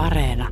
[0.00, 0.48] Areena.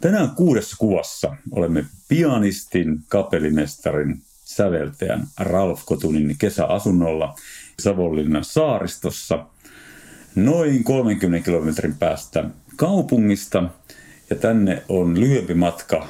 [0.00, 7.34] Tänään kuudessa kuvassa olemme pianistin, kapellimestarin, säveltäjän Ralf Kotunin kesäasunnolla
[7.78, 9.46] Savonlinnan saaristossa
[10.34, 12.44] noin 30 kilometrin päästä
[12.76, 13.64] kaupungista.
[14.30, 16.08] Ja tänne on lyhyempi matka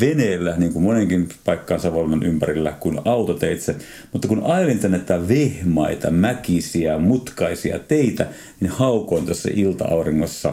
[0.00, 3.76] veneellä, niin kuin monenkin paikkaan Savonlinnan ympärillä, kuin autoteitse.
[4.12, 8.26] Mutta kun ajelin tänne tätä vehmaita, mäkisiä, mutkaisia teitä,
[8.60, 10.52] niin haukoin tässä ilta-auringossa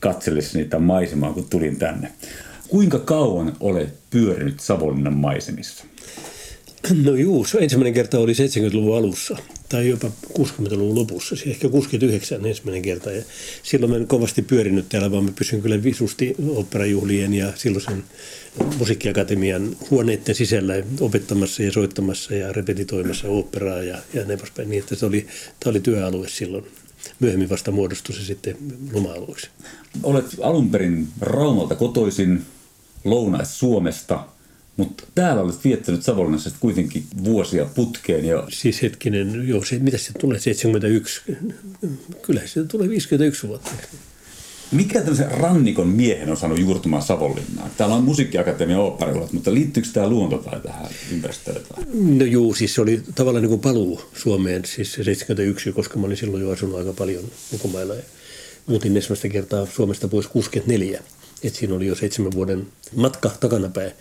[0.00, 2.12] katsellessa niitä maisemaa, kun tulin tänne.
[2.68, 5.84] Kuinka kauan olet pyörinyt Savonlinnan maisemissa?
[7.04, 9.36] No juu, ensimmäinen kerta oli 70-luvun alussa
[9.68, 13.12] tai jopa 60-luvun lopussa, siis ehkä 69 ensimmäinen kerta.
[13.12, 13.22] Ja
[13.62, 18.04] silloin mä en kovasti pyörinyt täällä, vaan mä pysyn kyllä visusti operajuhlien ja silloisen
[18.78, 24.70] musiikkiakatemian huoneiden sisällä opettamassa ja soittamassa ja repetitoimassa operaa ja, ja näin poispäin.
[24.70, 25.26] Niin, että se oli,
[25.60, 26.64] tämä oli työalue silloin.
[27.20, 28.56] Myöhemmin vasta muodostui se sitten
[28.92, 29.48] loma-alueeksi.
[30.02, 32.42] Olet alun perin Raumalta kotoisin,
[33.04, 34.24] Lounais-Suomesta–
[34.78, 38.24] mutta täällä olet viettänyt Savonlinnassa kuitenkin vuosia putkeen.
[38.24, 38.44] Ja...
[38.48, 41.22] Siis hetkinen, joo, se, mitä se tulee, 71?
[42.22, 43.70] Kyllä se tulee 51 vuotta.
[44.72, 47.70] Mikä tämmöisen rannikon miehen on saanut juurtumaan Savonlinnaan?
[47.76, 51.62] Täällä on musiikkiakatemia oopperilot, mutta liittyykö tämä luonto tai tähän ympäristöön?
[51.94, 56.16] No juu, siis se oli tavallaan niin kuin paluu Suomeen, siis 71, koska mä olin
[56.16, 57.94] silloin jo asunut aika paljon ulkomailla.
[58.66, 61.02] Muutin ensimmäistä kertaa Suomesta pois 64.
[61.42, 62.66] Et siinä oli jo seitsemän vuoden
[62.96, 63.92] matka takanapäin.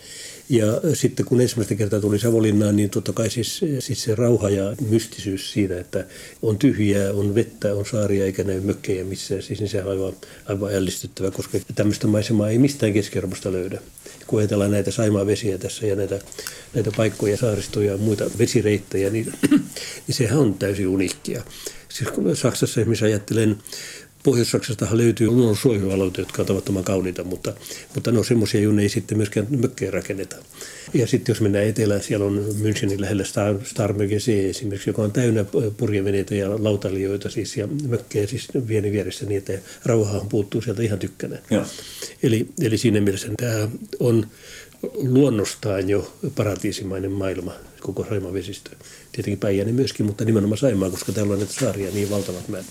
[0.50, 4.76] Ja sitten kun ensimmäistä kertaa tuli Savonlinnaan, niin totta kai siis, siis se rauha ja
[4.90, 6.06] mystisyys siitä, että
[6.42, 9.42] on tyhjää, on vettä, on saaria eikä näy mökkejä missään.
[9.42, 10.14] Siis niin se on aivan,
[10.46, 13.20] aivan ällistyttävä, koska tämmöistä maisemaa ei mistään keski
[13.52, 13.82] löydä.
[14.28, 14.92] Kun ajatellaan näitä
[15.28, 16.20] vesiä tässä ja näitä,
[16.74, 19.34] näitä paikkoja, saaristoja ja muita vesireittejä, niin,
[20.08, 21.44] niin sehän on täysin uniikkia.
[21.90, 23.58] Siis kun Saksassa esimerkiksi ajattelen
[24.28, 27.54] Pohjois-Saksastahan löytyy luonnonsuojelualueita, jotka ovat tavattoman kauniita, mutta,
[27.96, 30.36] mutta ne on semmoisia, joille ei sitten myöskään mökkejä rakenneta.
[30.94, 35.46] Ja sitten jos mennään etelään, siellä on Münchenin lähellä Star, Starmögesee esimerkiksi, joka on täynnä
[35.78, 39.54] purjeveneitä ja lautalioita siis, ja mökkejä siis vieni vieressä niin, että
[39.86, 41.40] rauhahan puuttuu sieltä ihan tykkänä.
[42.24, 44.28] Eli, eli siinä mielessä tämä on
[44.94, 48.70] luonnostaan jo paratiisimainen maailma, koko Saimaan vesistö.
[49.12, 52.68] Tietenkin Päijänne myöskin, mutta nimenomaan Saimaa, koska täällä on näitä saaria niin valtavat määrät.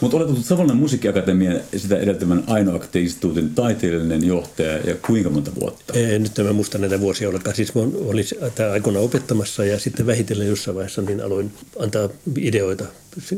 [0.00, 5.92] Mutta olet ollut Savonlinnan musiikkiakatemian sitä edeltävän Ainoakti-instituutin taiteellinen johtaja ja kuinka monta vuotta?
[5.94, 7.56] Ei, nyt mä muista näitä vuosia ollenkaan.
[7.56, 8.24] Siis mä olin
[8.72, 12.84] aikoina opettamassa ja sitten vähitellen jossain vaiheessa niin aloin antaa ideoita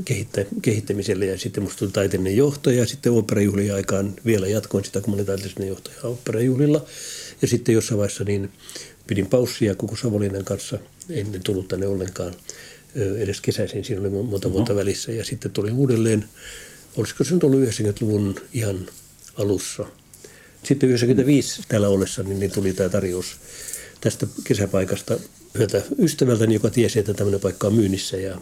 [0.04, 5.00] kehittä, kehittämiselle ja sitten musta tuli taiteellinen johtaja ja sitten operajuhlien aikaan vielä jatkoin sitä,
[5.00, 6.84] kun olin taiteellinen johtaja operajuhlilla.
[7.42, 8.50] Ja sitten jossain vaiheessa niin
[9.06, 10.78] pidin paussia koko Savonlinnan kanssa,
[11.10, 12.34] en tullut tänne ollenkaan
[12.94, 15.12] edes kesäisin, siinä oli monta vuotta välissä.
[15.12, 16.24] Ja sitten tuli uudelleen,
[16.96, 18.88] olisiko se nyt ollut 90-luvun ihan
[19.34, 19.86] alussa.
[20.62, 23.26] Sitten 95 täällä ollessa, niin, niin tuli tämä tarjous
[24.00, 25.18] tästä kesäpaikasta
[25.54, 28.16] yhdeltä ystävältäni, joka tiesi, että tämmöinen paikka on myynnissä.
[28.16, 28.40] Ja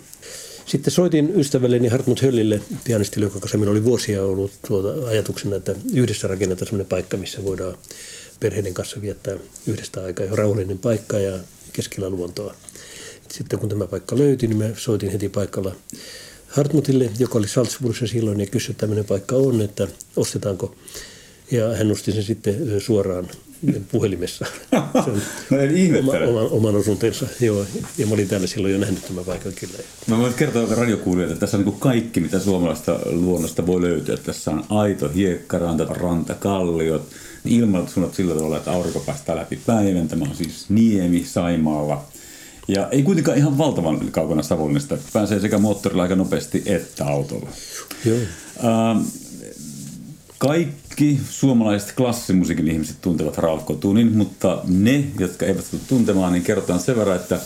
[0.66, 5.74] sitten soitin ystävälleni Hartmut Höllille, pianistille, joka kanssa minulla oli vuosia ollut tuota ajatuksena, että
[5.94, 7.78] yhdessä rakennetaan semmoinen paikka, missä voidaan
[8.40, 9.36] perheiden kanssa viettää
[9.66, 10.26] yhdestä aikaa.
[10.30, 11.38] Rauhallinen paikka ja
[11.72, 12.54] keskellä luontoa.
[13.32, 15.74] Sitten kun tämä paikka löyti, niin mä soitin heti paikalla
[16.48, 20.74] Hartmutille, joka oli Salzburgissa silloin, ja kysyi, että tämmöinen paikka on, että ostetaanko.
[21.50, 23.28] Ja hän nosti sen sitten suoraan
[23.92, 24.46] puhelimessa.
[25.50, 27.26] no en oma, oman, oman osuutensa.
[27.40, 27.66] Joo,
[27.98, 29.78] ja mä olin täällä silloin jo nähnyt tämän paikan kyllä.
[30.06, 34.16] Mä voin kertoa radiokuulijoille, että tässä on niin kaikki, mitä suomalaista luonnosta voi löytyä.
[34.16, 37.08] Tässä on aito hiekkaranta, rantakalliot,
[37.44, 40.08] ilmoitukset sillä tavalla, että aurinko päästää läpi päivän.
[40.08, 42.04] Tämä on siis Niemi Saimaalla.
[42.68, 44.98] Ja ei kuitenkaan ihan valtavan kaukana Savonlinnasta.
[45.12, 47.48] Pääsee sekä moottorilla aika nopeasti että autolla.
[48.04, 48.18] Joo.
[48.64, 49.04] Ähm,
[50.38, 56.80] kaikki suomalaiset klassimusiikin ihmiset tuntevat Ralf Kotunin, mutta ne, jotka eivät tule tuntemaan, niin kerrotaan
[56.80, 57.40] sen verran, että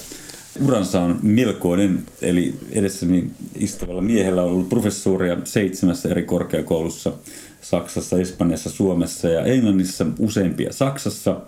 [0.64, 7.12] uransa on melkoinen, eli edessäni istuvalla miehellä on ollut professuuria seitsemässä eri korkeakoulussa,
[7.60, 11.40] Saksassa, Espanjassa, Suomessa ja Englannissa, useimpia Saksassa.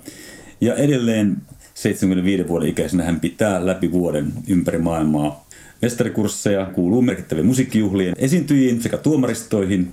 [0.61, 1.37] Ja edelleen
[1.75, 5.47] 75 vuoden ikäisenä hän pitää läpi vuoden ympäri maailmaa
[5.83, 9.93] mestarikursseja, kuuluu merkittäviin musiikkijuhlien esiintyjiin sekä tuomaristoihin.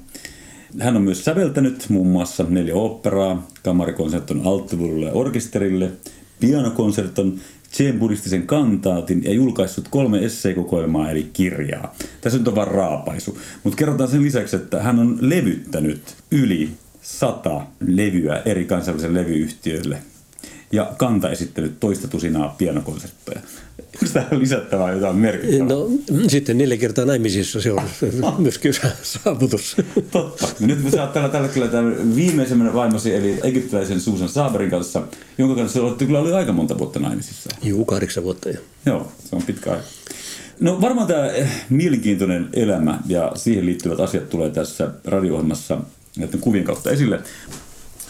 [0.80, 5.92] Hän on myös säveltänyt muun muassa neljä operaa, kamarikonserton alttuvuudelle ja orkesterille,
[6.40, 7.40] pianokonserton,
[7.72, 11.96] Tsen buddhistisen kantaatin ja julkaissut kolme esseekokoelmaa eli kirjaa.
[12.22, 13.38] Tässä nyt on vain raapaisu.
[13.64, 16.02] Mutta kerrotaan sen lisäksi, että hän on levyttänyt
[16.32, 16.70] yli
[17.02, 19.98] sata levyä eri kansallisille levyyhtiöille
[20.72, 23.42] ja kantaesittelyt toista tusinaa pianokonsertteja.
[23.80, 25.68] Onko tähän lisättävää jotain merkittävää?
[25.68, 25.90] No
[26.28, 27.82] sitten neljä kertaa naimisissa se on
[28.38, 29.76] myöskin saavutus.
[30.12, 30.48] Totta.
[30.60, 35.02] Nyt me saat tällä, tällä kyllä tämän viimeisemmän vaimosi, eli egyptiläisen Susan Saaberin kanssa,
[35.38, 37.50] jonka kanssa olette kyllä oli aika monta vuotta naimisissa.
[37.64, 38.60] Juu, kahdeksan vuotta jo.
[38.86, 39.84] Joo, se on pitkä aika.
[40.60, 45.78] No varmaan tämä eh, mielenkiintoinen elämä ja siihen liittyvät asiat tulee tässä radio-ohjelmassa
[46.18, 47.20] näiden kuvien kautta esille.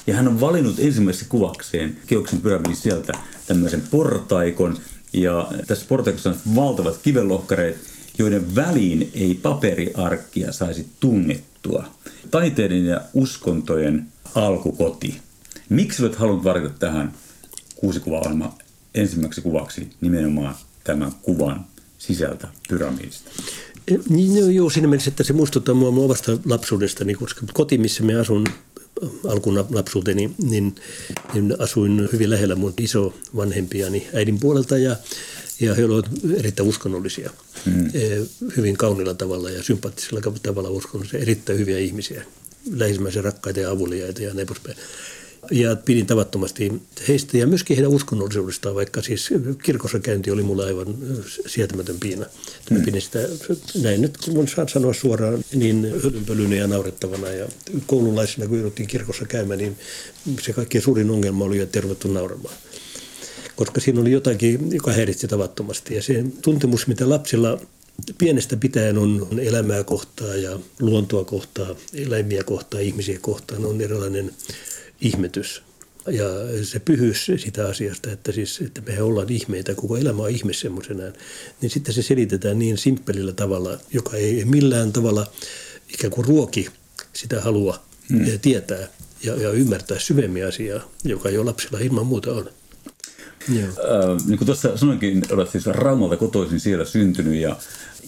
[0.08, 3.14] Ja hän on valinnut ensimmäiseksi kuvakseen Keoksen pyramidin sieltä
[3.48, 4.78] tämmöisen portaikon.
[5.14, 7.78] Ja tässä portaikossa on valtavat kivenlohkareet,
[8.18, 11.86] joiden väliin ei paperiarkkia saisi tunnettua.
[12.32, 15.22] Taiteiden ja uskontojen alkukoti.
[15.70, 17.14] Miksi olet halunnut valita tähän
[17.76, 18.52] kuusi kuva
[18.96, 21.66] ensimmäiseksi kuvaksi nimenomaan tämän kuvan
[21.98, 23.32] sisältä pyramidista?
[24.10, 28.04] Niin, no, joo, siinä mielessä, että se muistuttaa mua mun omasta lapsuudestani, koska koti, missä
[28.04, 28.48] me asun
[29.28, 30.76] alkuun lapsuuteni, niin,
[31.34, 34.96] niin asuin hyvin lähellä mun iso vanhempiani äidin puolelta ja,
[35.60, 37.32] ja he olivat erittäin uskonnollisia.
[37.66, 37.92] Mm.
[38.58, 42.26] Hyvin kaunilla tavalla ja sympaattisella tavalla uskonnollisia, erittäin hyviä ihmisiä,
[42.72, 44.78] lähimmäisen rakkaita ja avuliaita ja näin poispäin
[45.52, 49.30] ja pidin tavattomasti heistä ja myöskin heidän uskonnollisuudestaan, vaikka siis
[49.64, 50.96] kirkossa käynti oli mulle aivan
[51.48, 52.26] sietämätön piina.
[52.70, 52.82] Mm.
[52.82, 53.20] pidin sitä,
[53.84, 57.48] näin nyt kun saan sanoa suoraan, niin hölynpölynä ja naurettavana ja
[57.86, 59.78] koululaisena kun jouduttiin kirkossa käymään, niin
[60.42, 62.56] se kaikkein suurin ongelma oli, että tervettu nauramaan
[63.56, 65.96] koska siinä oli jotakin, joka häiritsi tavattomasti.
[65.96, 67.60] Ja se tuntemus, mitä lapsilla
[68.18, 74.32] pienestä pitäen on elämää kohtaa ja luontoa kohtaa, eläimiä kohtaa, ihmisiä kohtaan, on erilainen
[75.02, 75.64] ihmetys
[76.08, 76.26] ja
[76.64, 81.14] se pyhyys sitä asiasta, että, siis, että me ollaan ihmeitä, koko elämä on ihme semmoisenaan,
[81.62, 85.28] niin sitten se selitetään niin simppelillä tavalla, joka ei millään tavalla
[85.94, 86.68] ikään kuin ruoki
[87.14, 88.40] sitä halua hmm.
[88.42, 88.88] tietää
[89.24, 92.50] ja, ja ymmärtää syvemmin asiaa, joka jo lapsilla ilman muuta on.
[93.50, 93.68] Joo.
[93.68, 97.56] Äh, niin kuin tuossa sanoinkin, olet siis Raumalta kotoisin siellä syntynyt ja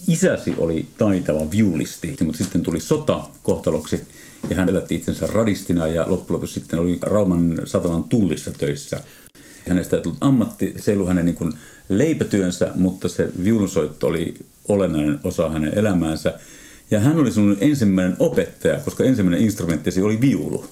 [0.08, 4.00] isäsi oli taitava viulisti, mutta sitten tuli sota kohtaloksi
[4.50, 9.00] ja hän elätti itsensä radistina ja loppujen lopuksi sitten oli Rauman sataman tullissa töissä.
[9.68, 11.52] Hänestä ei tullut ammatti, se ei ollut hänen niin
[11.88, 14.34] leipätyönsä, mutta se viulunsoitto oli
[14.68, 16.34] olennainen osa hänen elämäänsä.
[16.90, 20.66] Ja hän oli sun ensimmäinen opettaja, koska ensimmäinen instrumenttisi oli viulu.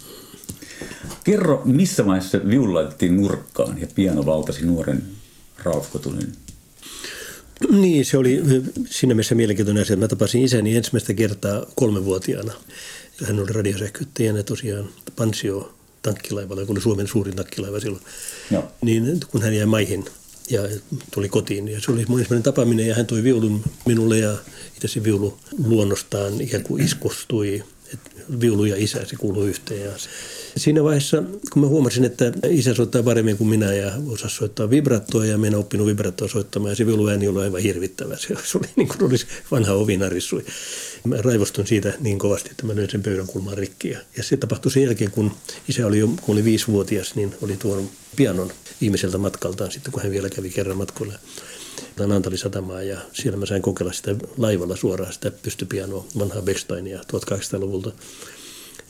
[1.25, 5.03] Kerro, missä vaiheessa viulu laitettiin nurkkaan ja piano valtasi nuoren
[5.65, 6.33] Ralf Kotunin?
[7.71, 8.43] Niin, se oli
[8.87, 9.97] siinä mielessä mielenkiintoinen asia.
[9.97, 12.53] Mä tapasin isäni ensimmäistä kertaa kolmevuotiaana.
[13.25, 18.03] Hän oli radiosähkyttäjänä tosiaan Pansio tankkilaivalla, joka oli Suomen suurin tankkilaiva silloin.
[18.51, 18.65] No.
[18.81, 20.05] Niin kun hän jäi maihin
[20.51, 20.61] ja
[21.11, 21.69] tuli kotiin.
[21.69, 24.37] Ja se oli mun ensimmäinen tapaaminen ja hän toi viulun minulle ja
[24.75, 27.63] itse se viulu luonnostaan ikään kuin iskostui.
[27.95, 28.11] Että
[28.41, 29.81] viulu ja isä, se kuuluu yhteen.
[29.81, 29.93] Ja
[30.57, 31.23] Siinä vaiheessa,
[31.53, 35.59] kun mä huomasin, että isä soittaa paremmin kuin minä ja osasi soittaa vibrattoa ja minä
[35.59, 38.17] oppinut vibrattoa soittamaan ja se viuluääni oli aivan hirvittävä.
[38.17, 40.43] Se oli niin kuin olisi vanha ovinarissu.
[41.05, 43.89] Mä raivostun siitä niin kovasti, että mä löin sen pöydän kulmaan rikki.
[43.91, 45.33] Ja se tapahtui sen jälkeen, kun
[45.69, 50.13] isä oli jo, kun oli viisivuotias, niin oli tuonut pianon ihmiseltä matkaltaan sitten, kun hän
[50.13, 51.15] vielä kävi kerran matkoilla.
[52.07, 57.93] Naantali satamaa ja siellä mä sain kokeilla sitä laivalla suoraan sitä pystypianoa, vanhaa Becksteinia 1800-luvulta.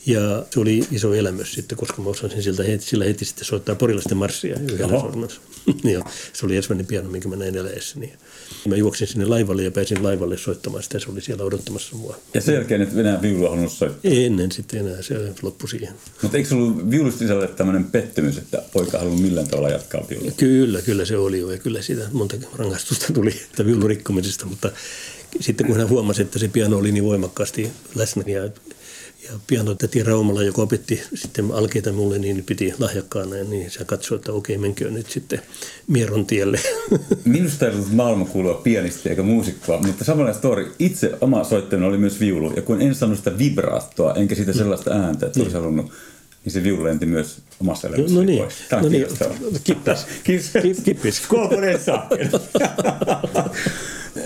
[0.05, 3.75] Ja se oli iso elämys sitten, koska mä osasin siltä heti, sillä heti sitten soittaa
[3.75, 4.97] porilaisten marssia yhdellä
[5.83, 6.01] ja
[6.33, 7.99] se oli ensimmäinen piano, minkä mä näin eläessä.
[7.99, 8.13] Niin
[8.67, 10.99] mä juoksin sinne laivalle ja pääsin laivalle soittamaan sitä.
[10.99, 12.17] Se oli siellä odottamassa mua.
[12.33, 14.11] Ja sen jälkeen et enää viulua halunnut soittaa?
[14.11, 15.93] Ennen sitten enää, se loppui siihen.
[16.21, 20.31] Mutta eikö se ollut viulustisalle tämmöinen pettymys, että poika halunnut millään tavalla jatkaa viulua?
[20.37, 21.51] Kyllä, kyllä se oli jo.
[21.51, 23.33] Ja kyllä siitä monta rangaistusta tuli
[23.65, 24.71] viulurikkomisesta, mutta
[25.39, 28.49] sitten kun hän huomasi, että se piano oli niin voimakkaasti läsnä ja
[29.23, 34.31] ja pianotäti Raumalla, joka opetti sitten alkeita mulle, niin piti lahjakkaana, niin se katsoi, että
[34.31, 35.41] okei, menkö nyt sitten
[35.87, 36.59] Mieron tielle.
[37.25, 40.71] Minusta ei ollut maailmankuulua pianisti eikä muusikkoa, mutta samanlainen story.
[40.79, 44.91] Itse oma soittaminen oli myös viulu, ja kun en saanut sitä vibraattoa, enkä sitä sellaista
[44.91, 45.91] ääntä, että olisi halunnut
[46.45, 48.55] niin se viulu lenti myös omassa elämässä no niin, pois.
[48.69, 49.07] Tämä on no niin.
[49.63, 50.05] Kippis.
[50.23, 50.51] Kippis.
[50.83, 51.21] Kippis.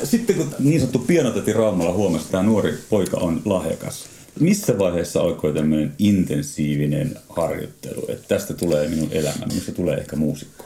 [0.04, 4.06] Sitten kun niin sanottu pianotäti Raumalla huomasi, että tämä nuori poika on lahjakas,
[4.40, 10.66] missä vaiheessa alkoi tämmöinen intensiivinen harjoittelu, että tästä tulee minun elämä, minusta tulee ehkä muusikko?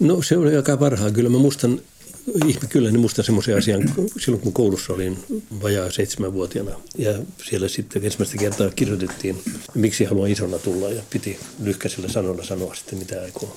[0.00, 1.12] No se oli aika varhaan.
[1.12, 1.80] Kyllä mä muistan,
[2.46, 5.18] ihme kyllä, niin muistan semmoisen asian silloin, kun koulussa olin
[5.62, 6.70] vajaa seitsemänvuotiaana.
[6.98, 9.42] Ja siellä sitten ensimmäistä kertaa kirjoitettiin,
[9.74, 13.56] miksi haluan isona tulla ja piti lyhkäisillä sanoilla sanoa sitten mitä aikoo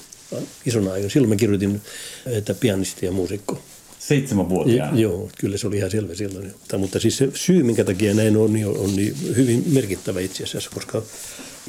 [0.65, 1.09] isona aikana.
[1.09, 1.81] Silloin mä kirjoitin,
[2.25, 3.61] että pianisti ja muusikko.
[4.07, 4.99] Seitsemänvuotiaana?
[4.99, 6.45] Joo, kyllä se oli ihan selvä silloin.
[6.45, 10.43] Mutta, mutta siis se syy, minkä takia näin on, niin on niin hyvin merkittävä itse
[10.43, 11.03] asiassa, koska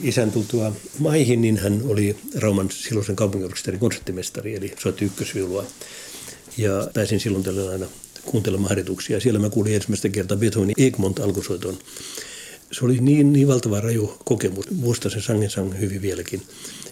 [0.02, 5.64] Isän tultua maihin, niin hän oli Rauman silloisen kaupunginorkesterin konserttimestari, eli soitti ykkösviulua.
[6.58, 7.86] Ja pääsin silloin tällöin aina
[8.24, 9.20] kuuntelemaan harjoituksia.
[9.20, 11.78] Siellä mä kuulin ensimmäistä kertaa Beethovenin Egmont alkusoiton.
[12.72, 14.70] Se oli niin, niin valtava raju kokemus.
[14.70, 16.42] Muistan sen sangen sangen hyvin vieläkin.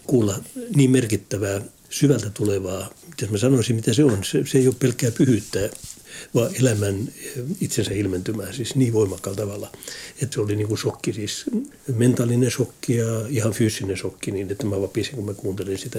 [0.06, 0.42] Kuulla
[0.76, 1.60] niin merkittävää,
[1.90, 4.24] syvältä tulevaa, mitä mä sanoisin, mitä se on.
[4.24, 5.70] Se, se ei ole pelkkää pyhyyttä,
[6.34, 7.08] vaan elämän
[7.60, 9.72] itsensä ilmentymään siis niin voimakkaalla tavalla.
[10.22, 11.44] Että se oli niin kuin shokki, siis
[11.94, 15.98] mentaalinen shokki ja ihan fyysinen shokki, niin että mä vapisin, kun mä kuuntelin sitä.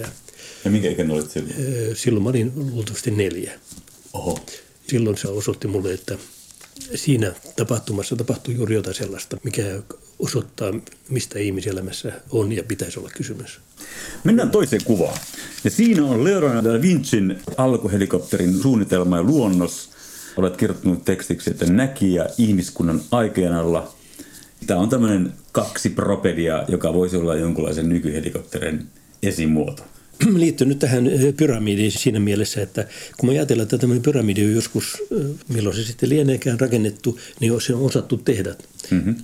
[0.65, 1.55] Ja minkä ikäinen olit silloin?
[1.95, 3.59] Silloin mä olin luultavasti neljä.
[4.13, 4.45] Oho.
[4.87, 6.17] Silloin se osoitti mulle, että
[6.95, 9.81] siinä tapahtumassa tapahtui juuri jotain sellaista, mikä
[10.19, 10.73] osoittaa,
[11.09, 13.59] mistä ihmiselämässä on ja pitäisi olla kysymys.
[14.23, 15.17] Mennään toiseen kuvaan.
[15.63, 19.89] Ja siinä on Leonardo da Vincin alkuhelikopterin suunnitelma ja luonnos.
[20.37, 23.93] Olet kirjoittanut tekstiksi, että näkijä ihmiskunnan aikajanalla.
[24.67, 28.87] Tämä on tämmöinen kaksi propedia, joka voisi olla jonkunlaisen nykyhelikopterin
[29.23, 29.83] esimuoto
[30.35, 34.97] liittynyt tähän eh, pyramidiin siinä mielessä, että kun me ajatellaan, että tämmöinen pyramidi on joskus,
[35.11, 38.55] eh, milloin se sitten lieneekään rakennettu, niin se on osattu tehdä
[38.91, 39.15] mm-hmm.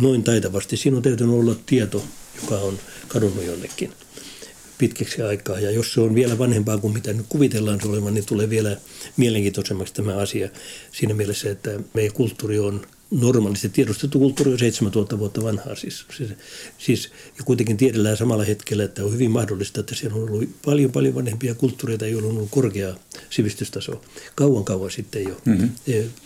[0.00, 0.76] noin taitavasti.
[0.76, 2.04] Siinä on täytynyt olla tieto,
[2.42, 2.78] joka on
[3.08, 3.92] kadonnut jonnekin
[4.78, 5.60] pitkäksi aikaa.
[5.60, 8.76] Ja jos se on vielä vanhempaa kuin mitä nyt kuvitellaan se olevan, niin tulee vielä
[9.16, 10.48] mielenkiintoisemmaksi tämä asia
[10.92, 15.74] siinä mielessä, että meidän kulttuuri on normaalisti tiedostettu kulttuuri on 7000 vuotta vanhaa.
[15.74, 16.30] Siis, siis,
[16.78, 20.92] siis, ja kuitenkin tiedellään samalla hetkellä, että on hyvin mahdollista, että siellä on ollut paljon
[20.92, 22.94] paljon vanhempia kulttuureita, joilla on ollut korkea
[23.30, 24.02] sivistystaso.
[24.34, 25.36] Kauan kauan sitten jo.
[25.44, 25.70] Mm-hmm.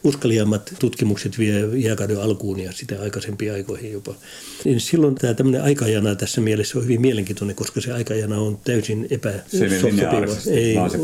[0.04, 4.14] Uskaliammat tutkimukset vie jääkauden alkuun ja sitä aikaisempiin aikoihin jopa.
[4.64, 9.06] Niin silloin tämä tämmöinen aikajana tässä mielessä on hyvin mielenkiintoinen, koska se aikajana on täysin
[9.10, 10.26] epäsopiva.
[10.46, 10.98] Ei, vaan se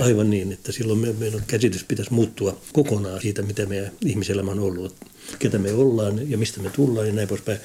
[0.00, 4.50] a, aivan niin, että silloin me, meidän käsitys pitäisi muuttua kokonaan siitä, mitä meidän ihmiselämä
[4.50, 4.94] on ollut
[5.38, 7.58] ketä me ollaan ja mistä me tullaan ja näin poispäin.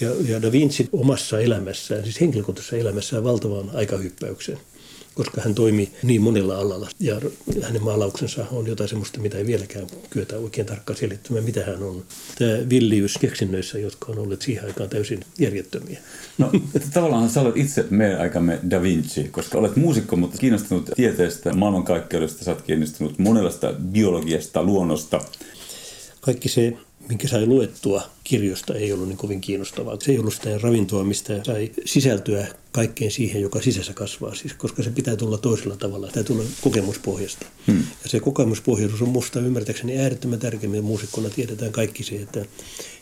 [0.00, 4.58] Ja, ja Da Vinci omassa elämässään, siis henkilökohtaisessa elämässään valtavan aikahyppäyksen
[5.18, 6.88] koska hän toimi niin monella alalla.
[7.00, 7.20] Ja
[7.62, 12.04] hänen maalauksensa on jotain sellaista, mitä ei vieläkään kyetä oikein tarkkaan selittämään, mitä hän on.
[12.38, 15.98] Tämä villiys keksinnöissä, jotka on olleet siihen aikaan täysin järjettömiä.
[16.38, 16.52] No
[16.94, 22.44] tavallaan sä olet itse meidän aikamme Da Vinci, koska olet muusikko, mutta kiinnostunut tieteestä, maailmankaikkeudesta,
[22.44, 25.20] sä olet kiinnostunut monenlaista biologiasta, luonnosta.
[26.20, 26.76] Kaikki se
[27.08, 29.96] minkä sai luettua kirjosta, ei ollut niin kovin kiinnostavaa.
[30.00, 34.82] Se ei ollut sitä ravintoa, mistä sai sisältyä kaikkeen siihen, joka sisässä kasvaa, siis, koska
[34.82, 37.46] se pitää tulla toisella tavalla, pitää tulla kokemuspohjasta.
[37.66, 37.82] Hmm.
[38.02, 40.70] Ja se kokemuspohjaisuus on musta ymmärtääkseni äärettömän tärkeä.
[40.70, 42.44] Me muusikkona tiedetään kaikki se, että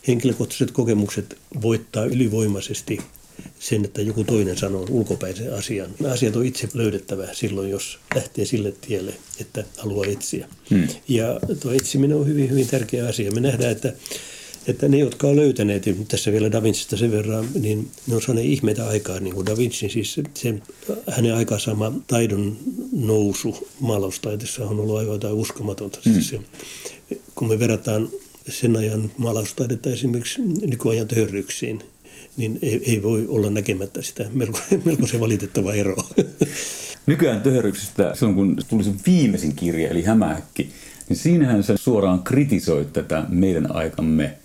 [0.07, 2.99] henkilökohtaiset kokemukset voittaa ylivoimaisesti
[3.59, 5.89] sen, että joku toinen sanoo ulkopäisen asian.
[6.11, 10.47] Asiat on itse löydettävä silloin, jos lähtee sille tielle, että haluaa etsiä.
[10.69, 10.87] Hmm.
[11.07, 13.31] Ja tuo etsiminen on hyvin, hyvin tärkeä asia.
[13.31, 13.93] Me nähdään, että
[14.67, 18.47] että ne, jotka on löytäneet, tässä vielä Da Vincista sen verran, niin ne on saaneet
[18.47, 20.55] ihmeitä aikaa, niin kuin Da Vinci, siis se,
[21.09, 22.57] hänen aikaansaama taidon
[22.91, 25.99] nousu maalaustaiteessa on ollut aivan jotain uskomatonta.
[26.05, 26.13] Mm.
[26.13, 26.39] Siis se,
[27.35, 28.09] kun me verrataan
[28.49, 31.83] sen ajan maalaustaidetta esimerkiksi nykyajan töhryksiin,
[32.37, 35.95] niin ei, ei voi olla näkemättä sitä melko, melko se valitettava ero.
[37.05, 40.69] Nykyään töhöryksistä, silloin kun tuli se viimeisin kirja, eli Hämähäkki,
[41.09, 44.37] niin siinähän se suoraan kritisoi tätä meidän aikamme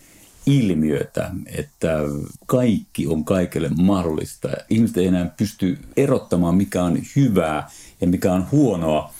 [0.47, 1.99] ilmiötä, että
[2.47, 4.49] kaikki on kaikille mahdollista.
[4.71, 7.71] Ihmiset ei enää pysty erottamaan, mikä on hyvää
[8.01, 9.15] ja mikä on huonoa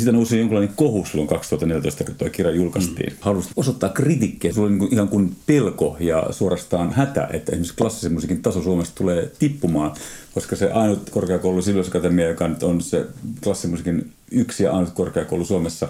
[0.00, 3.12] siitä nousi jonkinlainen kohu silloin 2014, kun tuo kirja julkaistiin.
[3.12, 3.18] Mm.
[3.20, 4.52] Halusi osoittaa kritiikkiä.
[4.52, 8.62] Se oli niin kuin, ihan kuin pelko ja suorastaan hätä, että esimerkiksi klassisen musiikin taso
[8.62, 9.92] Suomessa tulee tippumaan,
[10.34, 13.06] koska se ainut korkeakoulu Silvesakatemia, joka nyt on se
[13.44, 15.88] klassisen musiikin yksi ja ainut korkeakoulu Suomessa,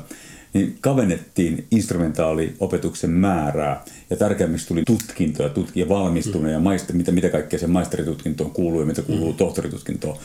[0.53, 6.65] niin kavennettiin instrumentaaliopetuksen määrää ja tärkeämmiksi tuli tutkinto ja, tutki, ja valmistuminen mm.
[6.65, 9.37] ja mitä, mitä kaikkea sen maisteritutkintoon kuuluu ja mitä kuuluu mm.
[9.37, 10.19] tohtoritutkintoon.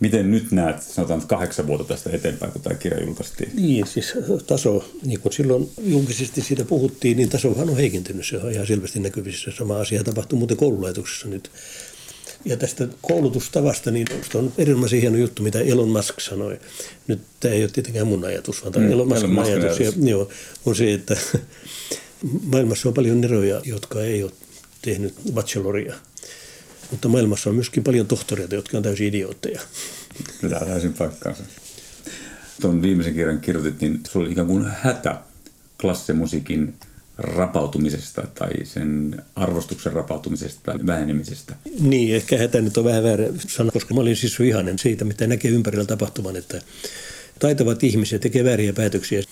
[0.00, 3.50] Miten nyt näet, sanotaan kahdeksan vuotta tästä eteenpäin, kun tämä kirja julkaistiin?
[3.54, 4.14] Niin, siis
[4.46, 8.26] taso, niin kuin silloin julkisesti siitä puhuttiin, niin tasohan on heikentynyt.
[8.26, 9.50] Se on ihan selvästi näkyvissä.
[9.58, 11.50] Sama asia tapahtuu muuten koululaitoksessa nyt.
[12.44, 16.60] Ja tästä koulutustavasta, niin on erinomaisen hieno juttu, mitä Elon Musk sanoi.
[17.06, 19.80] Nyt tämä ei ole tietenkään mun ajatus, vaan tämä mm, Elon Muskin ajatus.
[19.80, 19.80] ajatus.
[19.80, 20.28] Ja, joo,
[20.66, 21.16] on se, että
[22.52, 24.32] maailmassa on paljon neroja, jotka ei ole
[24.82, 25.94] tehnyt bacheloria.
[26.90, 29.60] Mutta maailmassa on myöskin paljon tohtoreita, jotka on täysin idiootteja.
[30.42, 31.42] Pitää täysin paikkaansa.
[32.60, 35.20] Tuon viimeisen kirjan kirjoitit, niin se oli ikään kuin hätä
[35.80, 36.74] klassimusiikin
[37.18, 41.56] rapautumisesta tai sen arvostuksen rapautumisesta tai vähenemisestä.
[41.80, 45.26] Niin, ehkä hätä nyt on vähän väärä sana, koska mä olin siis vihainen siitä, mitä
[45.26, 46.62] näkee ympärillä tapahtuvan, että
[47.38, 49.22] taitavat ihmiset tekevät vääriä päätöksiä.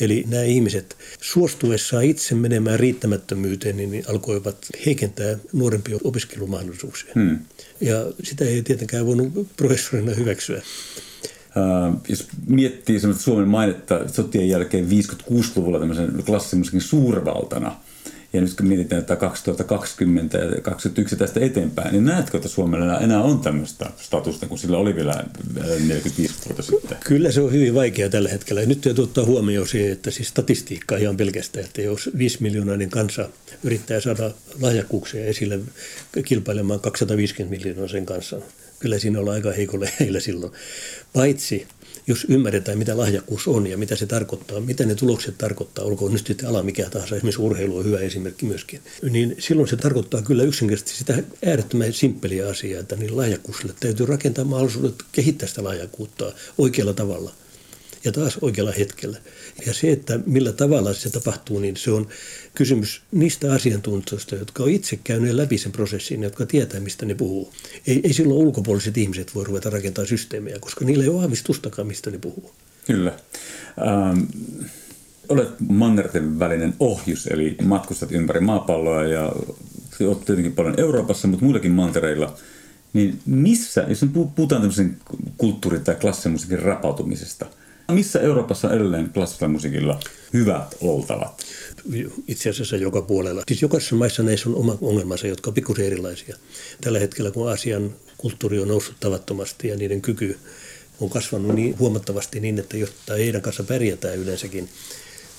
[0.00, 7.12] Eli nämä ihmiset suostuessaan itse menemään riittämättömyyteen, niin alkoivat heikentää nuorempia opiskelumahdollisuuksia.
[7.14, 7.38] Hmm.
[7.80, 10.62] Ja sitä ei tietenkään voinut professorina hyväksyä.
[11.56, 17.76] Uh, jos miettii Suomen mainetta sotien jälkeen 56-luvulla tämmöisen klassisen suurvaltana–
[18.36, 23.22] ja nyt kun mietitään että 2020 ja 2021 tästä eteenpäin, niin näetkö, että Suomella enää
[23.22, 25.24] on tämmöistä statusta, kun sillä oli vielä
[25.88, 26.98] 45 äh, vuotta sitten?
[27.04, 28.60] Kyllä se on hyvin vaikea tällä hetkellä.
[28.60, 33.28] Nyt täytyy ottaa huomioon se, että siis statistiikka ihan pelkästään, että jos 5 miljoonainen kansa
[33.62, 35.60] yrittää saada lahjakkuuksia esille
[36.24, 38.40] kilpailemaan 250 miljoonaa sen kanssa,
[38.78, 40.52] kyllä siinä ollaan aika heikolle heillä silloin.
[41.12, 41.66] Paitsi
[42.06, 46.26] jos ymmärretään, mitä lahjakkuus on ja mitä se tarkoittaa, mitä ne tulokset tarkoittaa, olkoon nyt
[46.26, 50.42] sitten ala mikä tahansa, esimerkiksi urheilu on hyvä esimerkki myöskin, niin silloin se tarkoittaa kyllä
[50.42, 56.92] yksinkertaisesti sitä äärettömän simppeliä asiaa, että niin lahjakkuusille täytyy rakentaa mahdollisuudet kehittää sitä lahjakkuutta oikealla
[56.92, 57.32] tavalla
[58.04, 59.18] ja taas oikealla hetkellä.
[59.66, 62.08] Ja se, että millä tavalla se tapahtuu, niin se on
[62.54, 67.52] kysymys niistä asiantuntijoista, jotka on itse käyneet läpi sen prosessin, jotka tietää, mistä ne puhuu.
[67.86, 72.10] Ei, ei silloin ulkopuoliset ihmiset voi ruveta rakentamaan systeemejä, koska niillä ei ole aavistustakaan, mistä
[72.10, 72.50] ne puhuu.
[72.86, 73.12] Kyllä.
[73.86, 74.22] Ähm,
[75.28, 79.32] olet mannerten välinen ohjus, eli matkustat ympäri maapalloa ja
[80.00, 82.36] olet tietenkin paljon Euroopassa, mutta muillakin mantereilla.
[82.92, 84.96] Niin missä, jos puhutaan tämmöisen
[85.36, 87.46] kulttuurin tai klassimusiikin rapautumisesta–
[87.92, 90.00] missä Euroopassa edelleen klassisella musiikilla
[90.32, 91.42] hyvät oltavat?
[92.28, 93.42] Itse asiassa joka puolella.
[93.48, 96.36] Siis jokaisessa maissa näissä on oma ongelmansa, jotka on pikkusen erilaisia.
[96.80, 100.38] Tällä hetkellä, kun Aasian kulttuuri on noussut tavattomasti ja niiden kyky
[101.00, 104.68] on kasvanut niin huomattavasti niin, että jotta heidän kanssa pärjätään yleensäkin,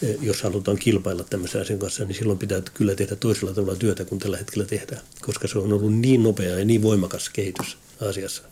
[0.01, 4.05] eh, jos halutaan kilpailla tämmöisen asian kanssa, niin silloin pitää kyllä tehdä toisella tavalla työtä
[4.05, 8.43] kuin tällä hetkellä tehdään, koska se on ollut niin nopea ja niin voimakas kehitys Aasiassa.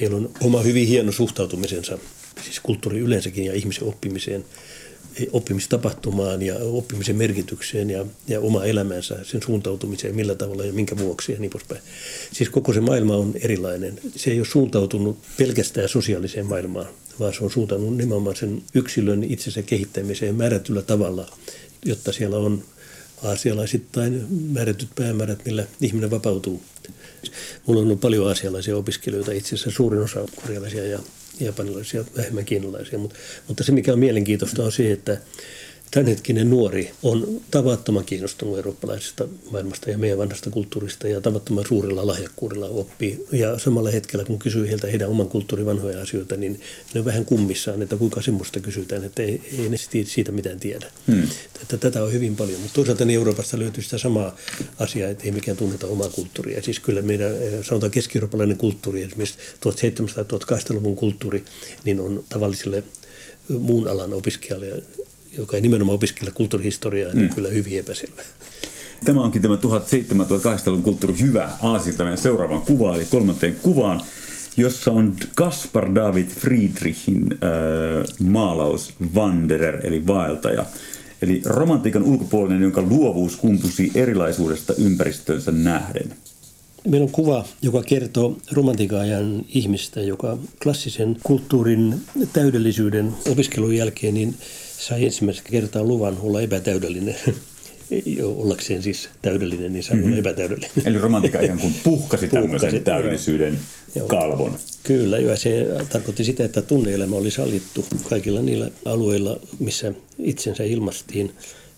[0.00, 1.98] Heillä on oma hyvin hieno suhtautumisensa,
[2.44, 4.44] siis kulttuuri yleensäkin ja ihmisen oppimiseen,
[5.32, 11.32] oppimistapahtumaan ja oppimisen merkitykseen ja, ja oma elämänsä, sen suuntautumiseen, millä tavalla ja minkä vuoksi
[11.32, 11.80] ja niin poispäin.
[12.32, 14.00] Siis koko se maailma on erilainen.
[14.16, 16.86] Se ei ole suuntautunut pelkästään sosiaaliseen maailmaan,
[17.20, 21.36] vaan se on suuntautunut nimenomaan sen yksilön itsensä kehittämiseen määrätyllä tavalla,
[21.84, 22.62] jotta siellä on
[23.22, 26.62] aasialaisittain määrätyt päämäärät, millä ihminen vapautuu
[27.66, 30.98] Mulla on ollut paljon asialaisia opiskelijoita, itse asiassa suurin osa korealaisia ja
[31.40, 33.16] japanilaisia, vähemmän kiinalaisia, mutta,
[33.48, 35.20] mutta se mikä on mielenkiintoista on se, että
[35.90, 42.66] tämänhetkinen nuori on tavattoman kiinnostunut eurooppalaisesta maailmasta ja meidän vanhasta kulttuurista ja tavattoman suurella lahjakkuudella
[42.66, 43.26] oppii.
[43.32, 46.60] Ja samalla hetkellä, kun kysyy heiltä heidän oman kulttuurin vanhoja asioita, niin
[46.94, 50.86] ne on vähän kummissaan, että kuinka semmoista kysytään, että ei, ei ne siitä mitään tiedä.
[51.06, 51.28] Hmm.
[51.62, 54.36] Että tätä on hyvin paljon, mutta toisaalta niin Euroopasta löytyy sitä samaa
[54.78, 56.62] asiaa, että ei mikään tunneta omaa kulttuuria.
[56.62, 61.44] Siis kyllä meidän, eh, sanotaan keski-eurooppalainen kulttuuri, esimerkiksi 1700-1800-luvun kulttuuri,
[61.84, 62.84] niin on tavallisille
[63.48, 64.82] muun alan opiskelijalle
[65.38, 67.34] joka ei nimenomaan opiskella kulttuurihistoriaa, niin mm.
[67.34, 68.22] kyllä hyvin epäselvä.
[69.04, 74.02] Tämä onkin tämä 1700-1800-luvun kulttuuri hyvä aasilta meidän seuraavan kuvaan, eli kolmanteen kuvaan,
[74.56, 80.66] jossa on Kaspar David Friedrichin äh, maalaus Wanderer, eli vaeltaja.
[81.22, 86.14] Eli romantiikan ulkopuolinen, jonka luovuus kumpusi erilaisuudesta ympäristöönsä nähden.
[86.88, 91.94] Meillä on kuva, joka kertoo romantiikan ajan ihmistä, joka klassisen kulttuurin
[92.32, 94.34] täydellisyyden opiskelun jälkeen niin
[94.78, 97.16] sai ensimmäistä kertaa luvan olla epätäydellinen.
[98.36, 100.12] Ollakseen siis täydellinen, niin sai mm-hmm.
[100.12, 100.26] olla mhm.
[100.26, 100.70] epätäydellinen.
[100.84, 103.58] Eli romantika ihan kuin puhkasi tämmöisen täydellisyyden
[103.94, 104.06] joo.
[104.06, 104.58] kalvon.
[104.82, 111.32] Kyllä, ja se tarkoitti sitä, että tunneelämä oli sallittu kaikilla niillä alueilla, missä itsensä ilmastiin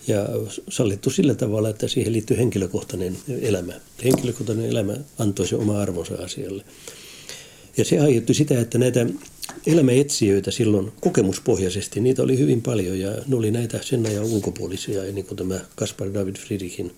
[0.07, 0.29] ja
[0.69, 3.73] sallittu sillä tavalla, että siihen liittyy henkilökohtainen elämä.
[4.05, 6.65] Henkilökohtainen elämä antoi se oma arvonsa asialle.
[7.77, 9.07] Ja se aiheutti sitä, että näitä
[9.67, 15.27] elämäetsijöitä silloin kokemuspohjaisesti, niitä oli hyvin paljon ja ne oli näitä sen ajan ulkopuolisia, niin
[15.27, 16.93] kuin tämä Kaspar David Friedrichin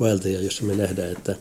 [0.00, 1.36] vaeltaja, jossa me nähdään, että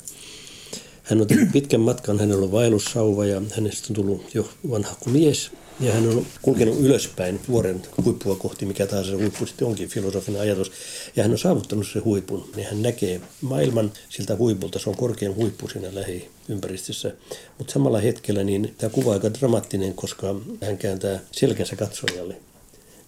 [1.03, 5.51] hän on tehnyt pitkän matkan, hänellä on vaellussauva ja hänestä on tullut jo vanha mies
[5.79, 10.41] ja hän on kulkenut ylöspäin vuoren huippua kohti, mikä tahansa se huippu sitten onkin, filosofinen
[10.41, 10.71] ajatus.
[11.15, 14.79] Ja hän on saavuttanut sen huipun, niin hän näkee maailman siltä huipulta.
[14.79, 17.13] Se on korkein huippu siinä lähiympäristössä.
[17.57, 22.50] Mutta samalla hetkellä niin tämä kuva on aika dramaattinen, koska hän kääntää selkänsä katsojalle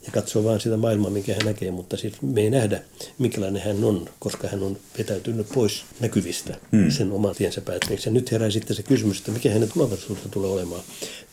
[0.06, 2.82] ja katsoo vain sitä maailmaa, minkä hän näkee, mutta siis me ei nähdä,
[3.20, 6.92] minkälainen hän on, koska hän on vetäytynyt pois näkyvistä hmm.
[6.92, 8.10] sen oman tiensä päätteeksi.
[8.10, 10.84] Ja nyt herää sitten se kysymys, että mikä hänen tulevaisuudessa tulee olemaan.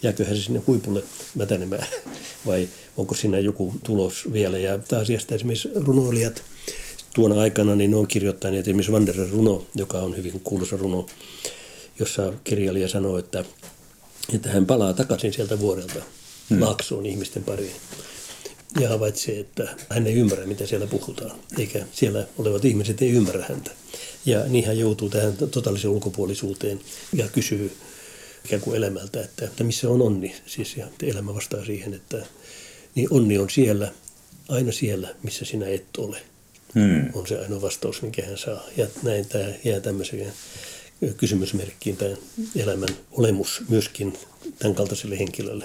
[0.03, 1.03] Jääkö hän sinne huipulle
[1.35, 1.87] mätänemään
[2.47, 4.59] vai onko siinä joku tulos vielä.
[4.59, 6.43] Ja taas asiasta esimerkiksi runoilijat
[7.15, 11.07] tuona aikana niin on kirjoittaneet esimerkiksi Wanderer runo, joka on hyvin kuuluisa runo,
[11.99, 13.45] jossa kirjailija sanoo, että,
[14.35, 16.03] että hän palaa takaisin sieltä vuorelta
[16.51, 16.61] hmm.
[16.61, 17.73] laaksoon ihmisten pariin
[18.81, 23.45] ja havaitsee, että hän ei ymmärrä, mitä siellä puhutaan, eikä siellä olevat ihmiset ei ymmärrä
[23.49, 23.71] häntä.
[24.27, 26.81] Ja niin hän joutuu tähän totaaliseen ulkopuolisuuteen
[27.13, 27.73] ja kysyy
[28.45, 30.37] ikään kuin elämältä, että, että missä on onni.
[30.47, 32.27] Siis ja elämä vastaa siihen, että
[32.95, 33.93] niin onni on siellä,
[34.49, 36.17] aina siellä, missä sinä et ole.
[36.75, 37.11] Hmm.
[37.15, 38.65] On se ainoa vastaus, minkä hän saa.
[38.77, 40.33] Ja näin tämä jää tämmöiseen
[41.17, 42.17] kysymysmerkkiin tämä
[42.57, 44.19] elämän olemus myöskin
[44.61, 45.65] tämän kaltaiselle henkilölle.